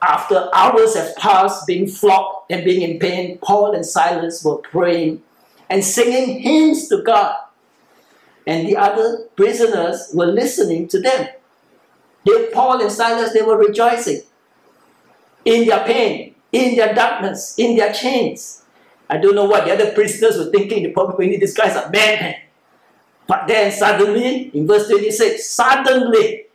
after 0.02 0.50
hours 0.52 0.96
have 0.96 1.14
passed 1.16 1.66
being 1.66 1.86
flogged 1.86 2.50
and 2.50 2.64
being 2.64 2.82
in 2.82 2.98
pain, 2.98 3.38
Paul 3.38 3.72
and 3.74 3.86
Silas 3.86 4.44
were 4.44 4.56
praying 4.56 5.22
and 5.70 5.84
singing 5.84 6.40
hymns 6.40 6.88
to 6.88 7.02
God. 7.02 7.36
And 8.46 8.66
the 8.66 8.76
other 8.76 9.28
prisoners 9.36 10.10
were 10.12 10.26
listening 10.26 10.88
to 10.88 11.00
them. 11.00 11.28
They, 12.26 12.50
Paul 12.52 12.82
and 12.82 12.90
Silas, 12.90 13.32
they 13.32 13.42
were 13.42 13.56
rejoicing 13.56 14.22
in 15.44 15.68
their 15.68 15.84
pain, 15.84 16.34
in 16.50 16.76
their 16.76 16.94
darkness, 16.94 17.54
in 17.56 17.76
their 17.76 17.92
chains. 17.92 18.64
I 19.08 19.18
don't 19.18 19.36
know 19.36 19.44
what 19.44 19.64
the 19.66 19.72
other 19.72 19.92
prisoners 19.92 20.36
were 20.36 20.50
thinking. 20.50 20.82
They 20.82 20.90
probably 20.90 21.28
think 21.28 21.40
these 21.40 21.56
guys 21.56 21.76
are 21.76 21.88
madmen. 21.90 22.34
But 23.28 23.46
then 23.46 23.70
suddenly, 23.70 24.50
in 24.52 24.66
verse 24.66 24.88
26, 24.88 25.48
suddenly, 25.48 26.46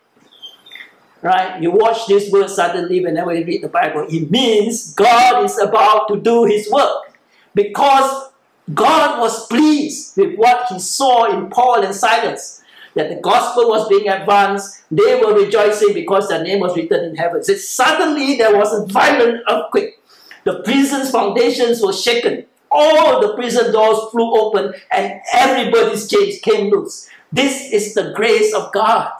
right? 1.22 1.62
You 1.62 1.72
watch 1.72 2.08
this 2.08 2.32
word 2.32 2.50
suddenly 2.50 3.02
whenever 3.02 3.34
you 3.34 3.46
read 3.46 3.64
the 3.64 3.70
Bible. 3.70 4.06
It 4.10 4.30
means 4.30 4.94
God 4.94 5.44
is 5.44 5.58
about 5.60 6.08
to 6.10 6.20
do 6.20 6.46
his 6.46 6.70
work. 6.70 7.16
Because 7.54 8.30
God 8.74 9.20
was 9.20 9.48
pleased 9.48 10.18
with 10.18 10.36
what 10.36 10.68
he 10.70 10.80
saw 10.80 11.26
in 11.26 11.50
Paul 11.50 11.84
and 11.84 11.96
Silas. 11.96 12.62
That 12.96 13.10
the 13.10 13.16
gospel 13.16 13.70
was 13.70 13.88
being 13.88 14.10
advanced. 14.10 14.84
They 14.90 15.20
were 15.20 15.36
rejoicing 15.36 15.94
because 15.94 16.30
their 16.30 16.44
name 16.44 16.60
was 16.60 16.76
written 16.76 17.06
in 17.06 17.16
heaven. 17.16 17.44
So 17.44 17.54
suddenly 17.54 18.38
there 18.38 18.58
was 18.58 18.74
a 18.74 18.92
violent 18.92 19.42
earthquake. 19.50 20.00
The 20.46 20.62
prison's 20.64 21.12
foundations 21.12 21.82
were 21.82 21.94
shaken. 21.94 22.46
All 22.72 23.22
the 23.22 23.36
prison 23.36 23.72
doors 23.72 24.12
flew 24.12 24.36
open 24.40 24.74
and 24.92 25.22
everybody's 25.34 26.10
chains 26.10 26.40
came 26.40 26.72
loose. 26.72 27.10
This 27.32 27.72
is 27.72 27.94
the 27.94 28.14
grace 28.16 28.54
of 28.54 28.72
God. 28.74 29.12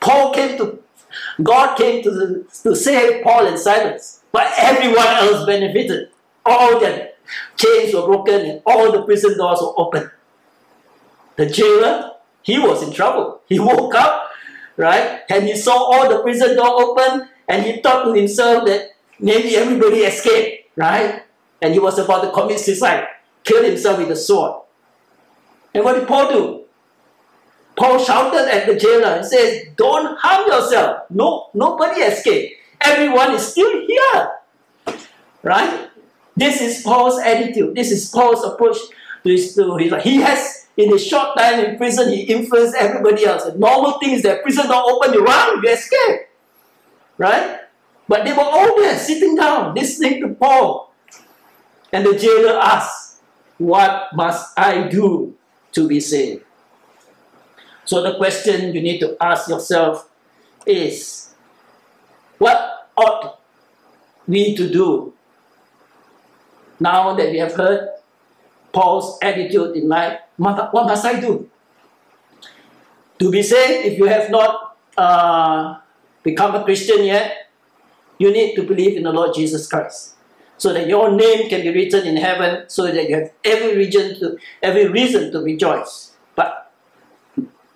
Paul 0.00 0.32
came 0.32 0.56
to 0.58 0.82
God 1.42 1.76
came 1.76 2.02
to, 2.02 2.10
the, 2.10 2.46
to 2.62 2.74
save 2.74 3.22
Paul 3.22 3.46
and 3.46 3.58
Silas, 3.58 4.20
but 4.32 4.52
everyone 4.58 5.06
else 5.06 5.46
benefited. 5.46 6.10
All 6.44 6.80
their 6.80 7.12
chains 7.56 7.94
were 7.94 8.06
broken 8.06 8.40
and 8.40 8.62
all 8.66 8.92
the 8.92 9.02
prison 9.02 9.36
doors 9.36 9.60
were 9.60 9.74
open. 9.76 10.10
The 11.36 11.46
jailer, 11.46 12.12
he 12.42 12.58
was 12.58 12.82
in 12.82 12.92
trouble. 12.92 13.40
He 13.46 13.58
woke 13.60 13.94
up, 13.94 14.30
right, 14.76 15.20
and 15.28 15.44
he 15.44 15.56
saw 15.56 15.74
all 15.74 16.08
the 16.08 16.22
prison 16.22 16.56
door 16.56 16.82
open, 16.82 17.28
and 17.48 17.64
he 17.64 17.80
thought 17.80 18.04
to 18.04 18.12
himself 18.12 18.66
that 18.66 18.90
maybe 19.18 19.56
everybody 19.56 20.00
escaped, 20.00 20.70
right? 20.76 21.22
And 21.62 21.74
he 21.74 21.80
was 21.80 21.98
about 21.98 22.22
to 22.22 22.30
commit 22.30 22.60
suicide, 22.60 23.06
kill 23.44 23.64
himself 23.64 23.98
with 23.98 24.10
a 24.10 24.16
sword. 24.16 24.62
And 25.74 25.84
what 25.84 25.94
did 25.94 26.08
Paul 26.08 26.30
do? 26.30 26.64
Paul 27.80 27.98
shouted 27.98 28.46
at 28.54 28.66
the 28.66 28.76
jailer 28.76 29.16
and 29.16 29.24
says, 29.24 29.64
Don't 29.74 30.18
harm 30.18 30.46
yourself. 30.46 31.04
No, 31.08 31.48
nobody 31.54 32.02
escaped. 32.02 32.60
Everyone 32.78 33.32
is 33.32 33.52
still 33.52 33.86
here. 33.86 34.98
Right? 35.42 35.88
This 36.36 36.60
is 36.60 36.82
Paul's 36.82 37.18
attitude. 37.18 37.74
This 37.74 37.90
is 37.90 38.10
Paul's 38.10 38.44
approach 38.44 38.76
to 39.24 39.30
his, 39.30 39.54
to 39.54 39.76
his 39.78 39.92
life. 39.92 40.02
He 40.02 40.16
has, 40.16 40.68
in 40.76 40.92
a 40.92 40.98
short 40.98 41.38
time 41.38 41.64
in 41.64 41.78
prison, 41.78 42.10
he 42.10 42.24
influenced 42.24 42.76
everybody 42.76 43.24
else. 43.24 43.44
The 43.44 43.56
normal 43.56 43.98
thing 43.98 44.10
is 44.10 44.22
that 44.24 44.42
prison 44.42 44.66
door 44.68 44.82
open, 44.84 45.14
you 45.14 45.24
run, 45.24 45.62
you 45.62 45.70
escape. 45.70 46.28
Right? 47.16 47.60
But 48.06 48.26
they 48.26 48.34
were 48.34 48.44
all 48.44 48.76
there, 48.76 48.98
sitting 48.98 49.36
down, 49.36 49.74
listening 49.74 50.20
to 50.20 50.28
Paul. 50.34 50.92
And 51.94 52.04
the 52.04 52.14
jailer 52.18 52.58
asked, 52.60 53.22
What 53.56 54.14
must 54.14 54.58
I 54.58 54.86
do 54.88 55.34
to 55.72 55.88
be 55.88 55.98
saved? 56.00 56.44
So 57.90 58.00
the 58.02 58.14
question 58.14 58.72
you 58.72 58.80
need 58.80 59.00
to 59.00 59.16
ask 59.20 59.50
yourself 59.50 60.08
is, 60.64 61.34
what 62.38 62.86
ought 62.96 63.40
we 64.28 64.54
to 64.54 64.70
do 64.70 65.12
now 66.78 67.14
that 67.16 67.32
we 67.32 67.38
have 67.38 67.54
heard 67.54 67.88
Paul's 68.70 69.18
attitude 69.20 69.74
in 69.74 69.88
life? 69.88 70.20
What 70.36 70.72
must 70.72 71.04
I 71.04 71.18
do? 71.18 71.50
To 73.18 73.28
be 73.28 73.42
saved, 73.42 73.86
if 73.86 73.98
you 73.98 74.04
have 74.04 74.30
not 74.30 74.76
uh, 74.96 75.80
become 76.22 76.54
a 76.54 76.62
Christian 76.62 77.02
yet, 77.02 77.50
you 78.18 78.30
need 78.30 78.54
to 78.54 78.62
believe 78.62 78.98
in 78.98 79.02
the 79.02 79.12
Lord 79.12 79.34
Jesus 79.34 79.66
Christ 79.66 80.14
so 80.58 80.72
that 80.72 80.86
your 80.86 81.10
name 81.10 81.48
can 81.48 81.62
be 81.62 81.74
written 81.74 82.06
in 82.06 82.18
heaven 82.18 82.66
so 82.68 82.86
that 82.86 83.08
you 83.08 83.16
have 83.16 83.32
every 83.42 83.76
reason 83.76 84.14
to 84.20 84.38
every 84.62 84.86
reason 84.86 85.32
to 85.32 85.40
rejoice 85.40 86.09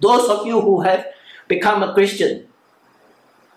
those 0.05 0.29
of 0.29 0.47
you 0.47 0.61
who 0.61 0.83
have 0.83 1.07
become 1.49 1.83
a 1.83 1.95
Christian, 1.95 2.47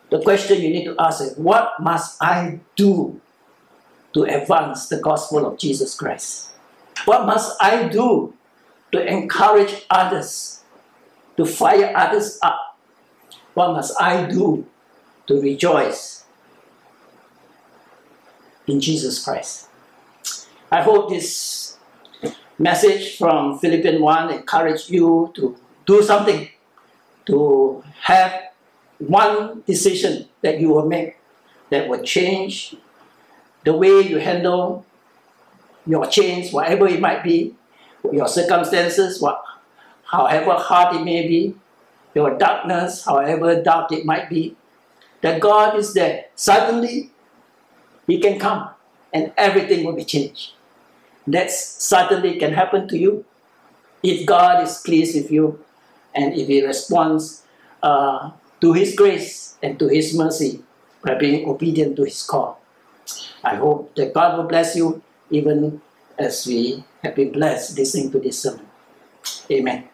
the 0.10 0.22
question 0.22 0.62
you 0.62 0.70
need 0.70 0.86
to 0.86 0.95
ask 0.98 1.22
is, 1.22 1.38
what 1.38 1.74
must 1.80 2.22
I 2.22 2.60
do 2.76 3.20
to 4.14 4.24
advance 4.24 4.88
the 4.88 4.98
gospel 4.98 5.45
of 5.45 5.58
Jesus 5.58 5.93
Christ? 5.93 6.52
What 7.06 7.26
must 7.26 7.62
I 7.62 7.88
do 7.89 8.34
to 8.91 9.06
encourage 9.06 9.86
others, 9.89 10.64
to 11.36 11.45
fire 11.45 11.93
others 11.95 12.39
up? 12.41 12.78
What 13.54 13.74
must 13.74 14.00
I 14.02 14.26
do 14.26 14.66
to 15.28 15.41
rejoice 15.41 16.24
in 18.66 18.80
Jesus 18.80 19.24
Christ? 19.24 19.68
I 20.72 20.82
hope 20.82 21.10
this 21.10 21.78
message 22.58 23.18
from 23.18 23.60
Philippians 23.60 24.02
1 24.02 24.34
encouraged 24.34 24.89
you 24.89 25.32
to 25.36 25.58
do 25.88 26.03
something 26.03 26.47
to 27.25 27.83
have 28.01 28.51
one 28.99 29.63
decision 29.65 30.27
that 30.41 30.59
you 30.59 30.69
will 30.69 30.85
make 30.85 31.15
that 31.69 31.88
will 31.88 32.03
change 32.03 32.75
the 33.63 33.73
way 33.73 34.01
you 34.01 34.19
handle 34.19 34.85
your 35.85 36.05
change, 36.05 36.51
whatever 36.53 36.88
it 36.88 36.99
might 36.99 37.23
be, 37.23 37.55
your 38.11 38.27
circumstances, 38.27 39.21
what, 39.21 39.41
however 40.05 40.53
hard 40.53 40.95
it 40.95 41.03
may 41.03 41.27
be, 41.27 41.55
your 42.13 42.38
darkness, 42.38 43.05
however 43.05 43.61
dark 43.61 43.91
it 43.91 44.05
might 44.05 44.29
be, 44.29 44.55
that 45.21 45.41
God 45.41 45.77
is 45.77 45.93
there. 45.93 46.25
Suddenly, 46.35 47.11
He 48.05 48.19
can 48.19 48.39
come 48.39 48.69
and 49.13 49.33
everything 49.38 49.85
will 49.85 49.95
be 49.95 50.05
changed. 50.05 50.51
That 51.25 51.51
suddenly 51.51 52.38
can 52.38 52.53
happen 52.53 52.88
to 52.89 52.97
you 52.97 53.25
if 54.03 54.25
God 54.25 54.63
is 54.63 54.77
pleased 54.77 55.15
with 55.15 55.31
you 55.31 55.59
and 56.18 56.34
if 56.34 56.49
he 56.49 56.65
responds 56.65 57.45
uh, 57.84 58.32
to 58.59 58.74
his 58.74 58.95
grace 58.97 59.55
and 59.61 59.78
to 59.78 59.88
his 59.88 60.18
mercy 60.18 60.63
by 61.05 61.13
being 61.13 61.47
obedient 61.47 61.95
to 61.95 62.03
his 62.03 62.24
call. 62.24 62.59
I 63.43 63.55
hope 63.55 63.93
that 63.95 64.13
God 64.13 64.38
will 64.38 64.49
bless 64.49 64.76
you 64.76 65.01
even 65.30 65.80
as 66.18 66.45
we 66.47 66.84
have 67.03 67.15
been 67.15 67.32
blessed 67.32 67.78
listening 67.78 68.09
to 68.11 68.20
this 68.20 68.41
sermon. 68.41 68.65
Amen. 69.51 69.88